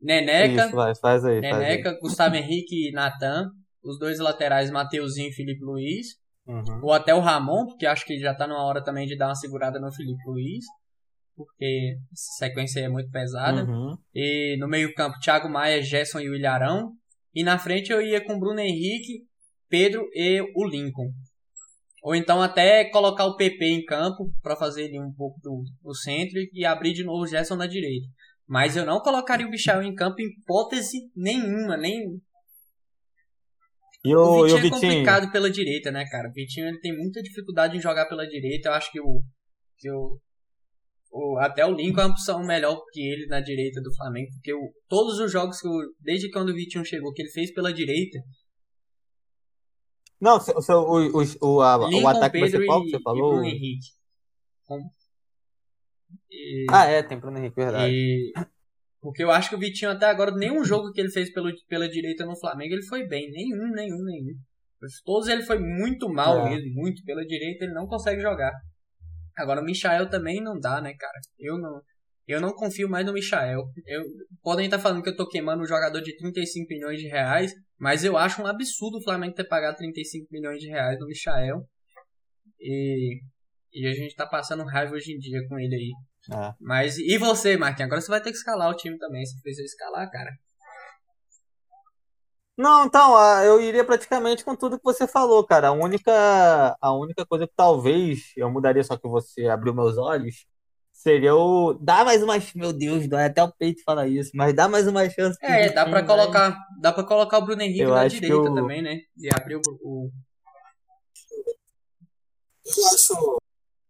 [0.00, 2.00] Neneca, Isso, faz, faz aí, Neneca, faz aí.
[2.00, 3.50] Gustavo Henrique e Natan
[3.82, 6.18] os dois laterais, Mateuzinho e Felipe Luiz.
[6.46, 6.80] Uhum.
[6.82, 9.34] Ou até o Ramon, porque acho que já tá numa hora também de dar uma
[9.34, 10.64] segurada no Felipe Luiz.
[11.36, 13.64] Porque essa sequência é muito pesada.
[13.64, 13.96] Uhum.
[14.14, 16.92] E no meio-campo, Thiago Maia, Gerson e o Ilharão.
[17.34, 19.24] E na frente eu ia com Bruno Henrique,
[19.68, 21.10] Pedro e o Lincoln.
[22.02, 25.94] Ou então até colocar o PP em campo para fazer ele um pouco do, do
[25.94, 28.06] centro e abrir de novo o Gerson na direita.
[28.46, 32.20] Mas eu não colocaria o Bichel em campo em hipótese nenhuma, nem
[34.04, 36.28] e o, o Vitinho, o Vitinho é complicado pela direita, né, cara?
[36.28, 38.68] O Vitinho ele tem muita dificuldade em jogar pela direita.
[38.68, 39.22] Eu acho que o,
[39.76, 40.18] que o,
[41.12, 44.54] o até o Lincoln é uma opção melhor que ele na direita do Flamengo, porque
[44.54, 47.72] o, todos os jogos que eu, desde quando o Vitinho chegou, que ele fez pela
[47.72, 48.18] direita.
[50.18, 53.32] Não, o, o, o, o, a, o ataque Pedro vai ser qual que você falou?
[53.32, 53.88] E Bruno Henrique.
[56.30, 57.92] E, ah, é, tem Bruno Henrique, verdade.
[57.92, 58.32] E,
[59.00, 61.88] porque eu acho que o Vitinho até agora, nenhum jogo que ele fez pelo, pela
[61.88, 63.30] direita no Flamengo, ele foi bem.
[63.30, 64.34] Nenhum, nenhum, nenhum.
[65.04, 66.50] Todos ele foi muito mal é.
[66.50, 67.02] mesmo, muito.
[67.04, 68.52] Pela direita ele não consegue jogar.
[69.36, 71.18] Agora o Michael também não dá, né, cara?
[71.38, 71.80] Eu não,
[72.26, 73.62] eu não confio mais no Michael.
[73.86, 74.04] Eu,
[74.42, 78.04] podem estar falando que eu tô queimando um jogador de 35 milhões de reais, mas
[78.04, 81.64] eu acho um absurdo o Flamengo ter pagado 35 milhões de reais no Michael.
[82.60, 83.20] E,
[83.72, 85.92] e a gente tá passando raiva hoje em dia com ele aí.
[86.28, 86.54] É.
[86.60, 87.86] Mas e você, Marquinhos?
[87.86, 89.24] Agora você vai ter que escalar o time também.
[89.24, 90.30] Você precisa escalar, cara.
[92.60, 95.68] Não, então, eu iria praticamente com tudo que você falou, cara.
[95.68, 100.44] A única, a única coisa que talvez eu mudaria, só que você abriu meus olhos,
[100.92, 101.72] seria o.
[101.80, 102.34] Dá mais uma.
[102.54, 105.38] Meu Deus, dói até o peito falar isso, mas dá mais uma chance.
[105.42, 106.58] É, dá pra colocar.
[106.78, 108.54] Dá para colocar o Bruno Henrique eu na direita eu...
[108.54, 109.00] também, né?
[109.16, 109.62] E abrir o.
[109.82, 110.10] o...
[112.66, 113.14] Eu acho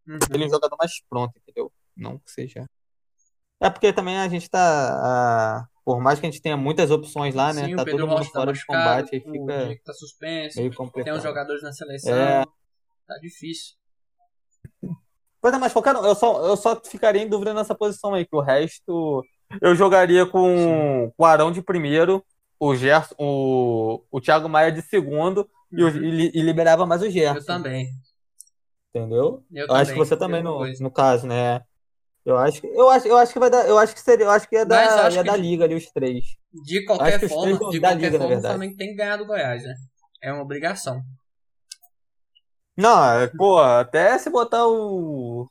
[0.07, 0.19] uhum.
[0.33, 1.73] ele um jogador mais pronto, entendeu?
[1.97, 2.67] Não que seja.
[3.61, 5.67] É porque também a gente tá.
[5.85, 7.67] por mais que a gente tenha muitas opções lá, né?
[7.67, 9.81] Sim, tá todo mundo tá fora de combate, aí fica.
[9.85, 10.59] tá suspenso,
[11.05, 12.15] tem uns jogadores na seleção.
[12.15, 12.45] É...
[13.07, 13.75] Tá difícil.
[15.41, 18.41] Pois é, mas eu só, eu só ficaria em dúvida nessa posição aí, que o
[18.41, 19.25] resto
[19.61, 22.25] eu jogaria com, com o Arão de primeiro,
[22.59, 25.89] o Gerson, o, o Thiago Maia de segundo uhum.
[25.89, 27.39] e, e, liberava mais o Gerson.
[27.39, 27.91] Eu também.
[28.95, 29.43] Entendeu?
[29.51, 31.63] Eu, eu acho que você também, no, no caso, né?
[32.25, 34.49] Eu acho, eu acho, eu acho que vai dar, eu acho que seria, eu acho
[34.49, 36.25] que ia dar, ia dar de, liga ali os três.
[36.53, 39.75] De qualquer forma, de qualquer liga, forma, o Flamengo tem que ganhar do Goiás, né?
[40.23, 41.03] É uma obrigação.
[42.77, 45.49] Não, é, pô, até se botar o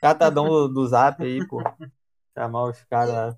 [0.00, 1.62] catadão do, do Zap aí, pô,
[2.34, 3.34] chamar os caras,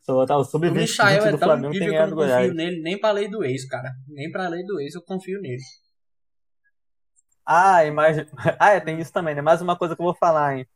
[0.00, 2.48] se botar o sub-20 é do Flamengo tem que ganhar do Goiás.
[2.48, 3.92] Eu não confio nele nem pra lei do ex, cara.
[4.08, 5.62] Nem pra lei do ex eu confio nele.
[7.44, 8.26] Ah, imagina.
[8.58, 9.42] Ah, é, tem isso também, né?
[9.42, 10.66] Mais uma coisa que eu vou falar, hein?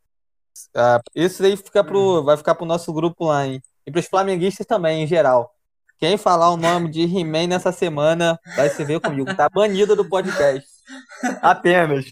[0.75, 2.23] Ah, isso aí fica pro, hum.
[2.23, 3.61] vai ficar pro nosso grupo lá, hein?
[3.85, 5.51] E pros flamenguistas também, em geral.
[5.97, 9.33] Quem falar o nome de He-Man nessa semana vai se ver comigo.
[9.33, 10.67] Tá banido do podcast.
[11.41, 12.05] Apenas.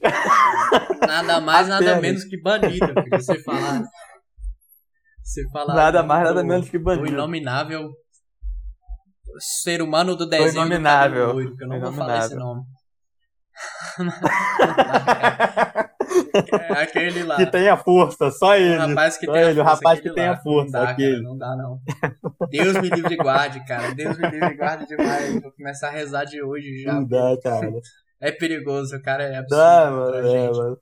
[1.05, 1.85] Nada mais, Apenas.
[1.85, 2.93] nada menos que banido.
[2.93, 3.83] Porque você falar.
[5.21, 5.75] Você falar.
[5.75, 7.09] Nada mais, nada menos que banido.
[7.09, 7.91] O inominável.
[9.39, 10.63] Ser humano do desenho.
[10.63, 11.33] O inominável.
[11.33, 12.63] Do eu não vou falar esse nome.
[16.33, 17.35] É aquele lá.
[17.37, 18.75] Que tem a força, só ele.
[18.75, 19.71] O rapaz que só tem ele, a força.
[19.71, 21.11] O rapaz que tem a força, não dá, aquele.
[21.11, 21.81] Cara, não dá, não.
[22.49, 23.93] Deus me livre e guarde, cara.
[23.93, 25.41] Deus me livre e guarde demais.
[25.41, 26.93] Vou começar a rezar de hoje já.
[26.93, 27.71] Não dá, cara.
[28.21, 29.23] É perigoso, cara.
[29.23, 29.61] É absurdo.
[29.61, 30.77] Dá, mano, é, mano.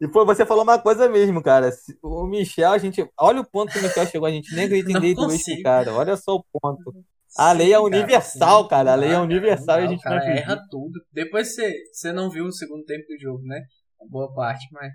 [0.00, 1.70] E pô, você falou uma coisa mesmo, cara.
[2.02, 3.08] O Michel, a gente.
[3.18, 5.92] Olha o ponto que o Michel chegou, a gente nem direito isso, cara.
[5.92, 6.92] Olha só o ponto.
[7.36, 8.92] A lei é universal, cara.
[8.92, 11.00] A lei é universal e a gente não cara, erra tudo.
[11.12, 13.60] Depois você, você não viu o segundo tempo do jogo, né?
[14.08, 14.92] Boa parte, mas.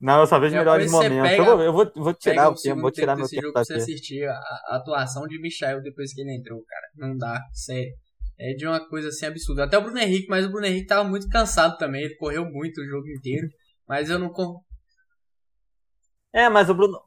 [0.00, 1.38] Não, eu só vejo melhores momentos.
[1.38, 4.28] Eu vou, eu vou, vou tirar o tempo, vou tirar meu tempo pra você assistir
[4.28, 6.86] a, a, atuação de Michel depois que ele entrou, cara.
[6.96, 7.94] Não dá, sério.
[8.38, 9.64] É de uma coisa assim absurda.
[9.64, 12.02] Até o Bruno Henrique, mas o Bruno Henrique tava muito cansado também.
[12.02, 13.48] Ele correu muito o jogo inteiro.
[13.88, 14.30] Mas eu não.
[16.32, 16.98] É, mas o Bruno,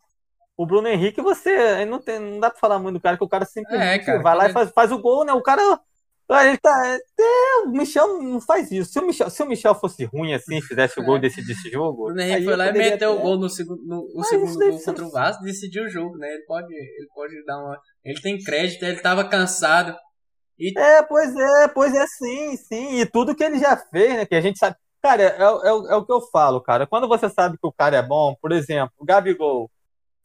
[0.57, 3.29] o Bruno Henrique, você não, tem, não dá pra falar muito do cara, que o
[3.29, 5.31] cara simplesmente é, cara, vai lá e faz, faz o gol, né?
[5.31, 5.61] O cara.
[6.29, 6.99] Ele tá.
[7.17, 8.91] É, o Michel não faz isso.
[8.91, 11.71] Se o Michel, se o Michel fosse ruim assim, fizesse o gol e decidisse o
[11.71, 12.01] jogo.
[12.01, 14.83] O Bruno Henrique foi lá e meteu o gol no segundo, no, o segundo gol
[14.83, 16.27] contra o Vasco decidiu o jogo, né?
[16.33, 17.79] Ele pode, ele pode dar uma.
[18.03, 19.95] Ele tem crédito, ele tava cansado.
[20.59, 20.77] E...
[20.77, 22.99] É, pois é, pois é, sim, sim.
[22.99, 24.25] E tudo que ele já fez, né?
[24.25, 24.75] Que a gente sabe.
[25.01, 26.85] Cara, é, é, é o que eu falo, cara.
[26.85, 29.69] Quando você sabe que o cara é bom, por exemplo, o Gabigol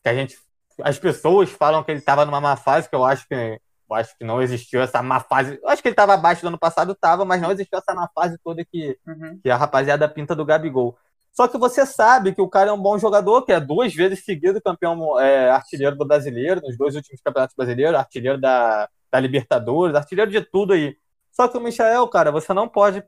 [0.02, 0.36] que a gente.
[0.82, 3.60] As pessoas falam que ele estava numa má fase, que eu acho que
[3.92, 5.58] eu acho que não existiu essa má fase.
[5.62, 8.08] Eu acho que ele estava abaixo do ano passado, estava, mas não existiu essa má
[8.14, 9.38] fase toda que, uhum.
[9.42, 10.96] que a rapaziada pinta do Gabigol.
[11.32, 14.24] Só que você sabe que o cara é um bom jogador, que é duas vezes
[14.24, 19.94] seguido campeão é, artilheiro do brasileiro, nos dois últimos campeonatos brasileiros, artilheiro da, da Libertadores,
[19.94, 20.96] artilheiro de tudo aí.
[21.30, 23.02] Só que o Michael, cara, você não pode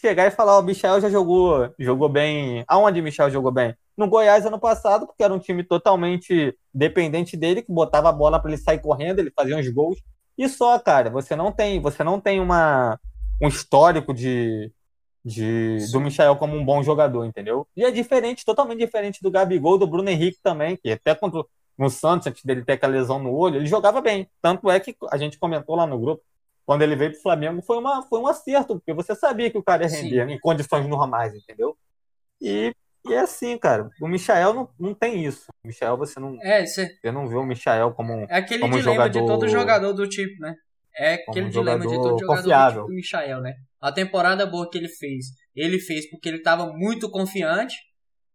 [0.00, 2.64] chegar e falar, o Michel já jogou, jogou bem.
[2.68, 3.76] Aonde o Michel jogou bem?
[4.00, 8.40] No Goiás ano passado, porque era um time totalmente dependente dele, que botava a bola
[8.40, 9.98] para ele sair correndo, ele fazia uns gols.
[10.38, 12.98] E só, cara, você não tem, você não tem uma,
[13.42, 14.72] um histórico de,
[15.22, 17.68] de do Michel como um bom jogador, entendeu?
[17.76, 21.44] E é diferente, totalmente diferente do Gabigol, do Bruno Henrique também, que até contra
[21.76, 24.26] no Santos, antes dele ter aquela lesão no olho, ele jogava bem.
[24.40, 26.22] Tanto é que a gente comentou lá no grupo,
[26.64, 29.62] quando ele veio pro Flamengo, foi, uma, foi um acerto, porque você sabia que o
[29.62, 30.32] cara ia render Sim.
[30.32, 31.76] em condições normais, entendeu?
[32.40, 32.74] E,
[33.04, 33.88] e é assim, cara.
[34.00, 35.46] O Michael não, não tem isso.
[35.64, 36.36] O Michael, você não.
[36.42, 36.88] É, você...
[36.88, 38.26] você não vê o Michael como um.
[38.28, 39.20] É aquele como dilema jogador...
[39.20, 40.54] de todo jogador do tipo, né?
[40.96, 42.82] É aquele um dilema de todo jogador confiável.
[42.82, 43.54] do tipo Michael, né?
[43.80, 47.76] A temporada boa que ele fez, ele fez porque ele estava muito confiante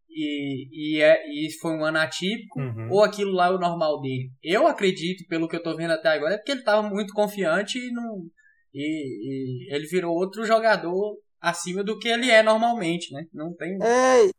[0.10, 2.90] e, e, é, e foi um ano atípico, uhum.
[2.90, 4.32] ou aquilo lá é o normal dele.
[4.42, 7.78] Eu acredito, pelo que eu tô vendo até agora, é porque ele tava muito confiante
[7.78, 8.24] e, não,
[8.74, 13.26] e, e ele virou outro jogador acima do que ele é normalmente, né?
[13.34, 13.78] Não tem.
[13.84, 14.30] É.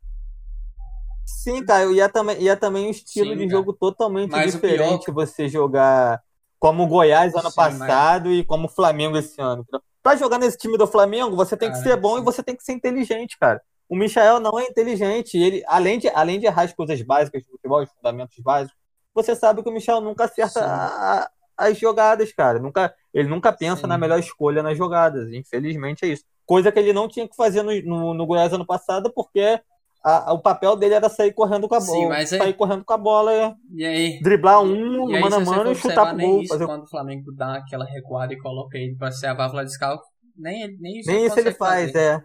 [1.27, 4.53] Sim, cara, e é também, e é também um estilo Sim, de jogo totalmente mas
[4.53, 5.13] diferente pior...
[5.13, 6.23] você jogar
[6.57, 8.39] como o Goiás ano Sim, passado mas...
[8.39, 9.67] e como o Flamengo esse ano.
[10.01, 12.63] Pra jogar nesse time do Flamengo, você tem que ser bom e você tem que
[12.63, 13.61] ser inteligente, cara.
[13.89, 15.37] O Michael não é inteligente.
[15.37, 18.77] Ele, além de, além de errar as coisas básicas do futebol, os fundamentos básicos,
[19.13, 22.57] você sabe que o Michel nunca acerta a, as jogadas, cara.
[22.57, 23.87] Nunca, ele nunca pensa Sim.
[23.87, 25.31] na melhor escolha nas jogadas.
[25.33, 26.23] Infelizmente é isso.
[26.45, 29.59] Coisa que ele não tinha que fazer no, no, no Goiás ano passado, porque
[30.07, 32.25] a, a, o papel dele era sair correndo com a bola.
[32.25, 35.75] Sim, sair correndo com a bola e aí, driblar um, e mano a mano e
[35.75, 36.47] chutar pro gol.
[36.47, 36.65] Fazer...
[36.65, 40.05] Quando o Flamengo dá aquela recuada e coloca ele pra ser a válvula de escalpo,
[40.33, 42.23] nem, nem isso, nem isso ele faz, fazer.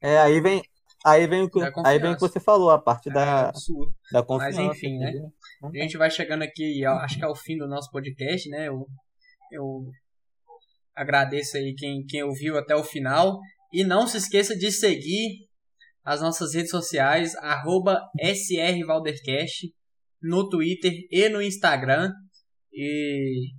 [0.00, 0.14] é.
[0.14, 0.62] É, aí vem,
[1.04, 3.52] aí vem o que, aí vem o que você falou, a parte é, da,
[4.12, 4.62] da confiança.
[4.62, 5.12] Mas enfim, né?
[5.64, 8.68] A gente vai chegando aqui, acho que é o fim do nosso podcast, né?
[8.68, 8.86] Eu,
[9.52, 9.84] eu
[10.94, 13.38] agradeço aí quem, quem ouviu até o final.
[13.72, 15.45] E não se esqueça de seguir
[16.06, 17.34] as nossas redes sociais,
[18.18, 19.74] SRValdercast,
[20.22, 22.12] no Twitter e no Instagram.
[22.72, 23.50] E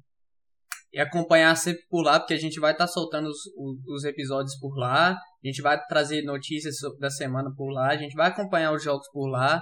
[0.97, 3.37] e acompanhar sempre por lá, porque a gente vai estar tá soltando os,
[3.87, 8.15] os, episódios por lá, a gente vai trazer notícias da semana por lá, a gente
[8.15, 9.61] vai acompanhar os jogos por lá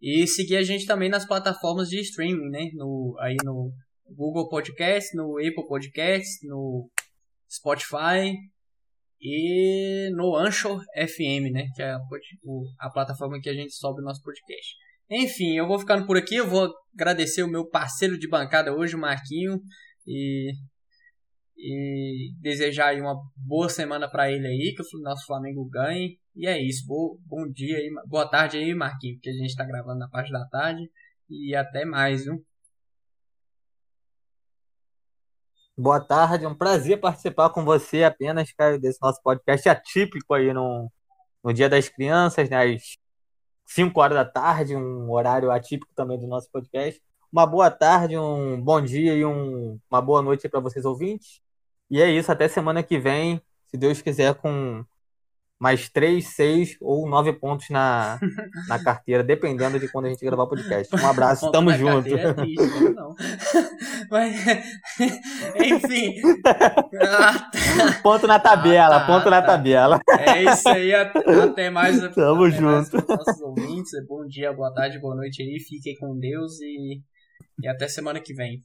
[0.00, 2.70] e seguir a gente também nas plataformas de streaming, né?
[2.74, 3.70] No, aí no
[4.16, 6.88] Google Podcast, no Apple Podcast, no
[7.50, 8.32] Spotify
[9.20, 11.66] e no Anchor FM, né?
[11.74, 12.00] Que é a,
[12.78, 14.76] a plataforma que a gente sobe o nosso podcast.
[15.10, 16.36] Enfim, eu vou ficando por aqui.
[16.36, 19.60] Eu vou agradecer o meu parceiro de bancada hoje, o Marquinho.
[20.06, 20.52] E,
[21.56, 26.18] e desejar uma boa semana para ele aí, que o nosso Flamengo ganhe.
[26.34, 26.86] E é isso.
[26.86, 30.32] Bom, bom dia aí, boa tarde aí, Marquinhos, porque a gente está gravando na parte
[30.32, 30.88] da tarde.
[31.28, 32.42] E até mais, viu?
[35.80, 40.52] Boa tarde, é um prazer participar com você apenas, cara, desse nosso podcast atípico aí
[40.52, 40.90] no,
[41.42, 42.98] no Dia das Crianças, né, às
[43.66, 47.00] 5 horas da tarde, um horário atípico também do nosso podcast
[47.32, 51.40] uma boa tarde, um bom dia e um, uma boa noite para vocês ouvintes.
[51.88, 54.84] E é isso, até semana que vem, se Deus quiser, com
[55.60, 58.18] mais três, seis ou nove pontos na,
[58.66, 60.94] na carteira, dependendo de quando a gente gravar o podcast.
[60.96, 62.16] Um abraço, Ponto tamo junto.
[62.16, 63.14] É triste, não.
[64.10, 64.36] Mas,
[65.62, 66.14] enfim.
[68.02, 69.48] ponto na tabela, ah, tá, ponto na tá.
[69.48, 70.00] tabela.
[70.08, 72.00] É isso aí, até mais.
[72.14, 72.96] Tamo até junto.
[72.96, 73.92] Mais nossos ouvintes.
[74.08, 75.60] Bom dia, boa tarde, boa noite aí.
[75.60, 77.02] Fiquem com Deus e
[77.62, 78.62] e até semana que vem.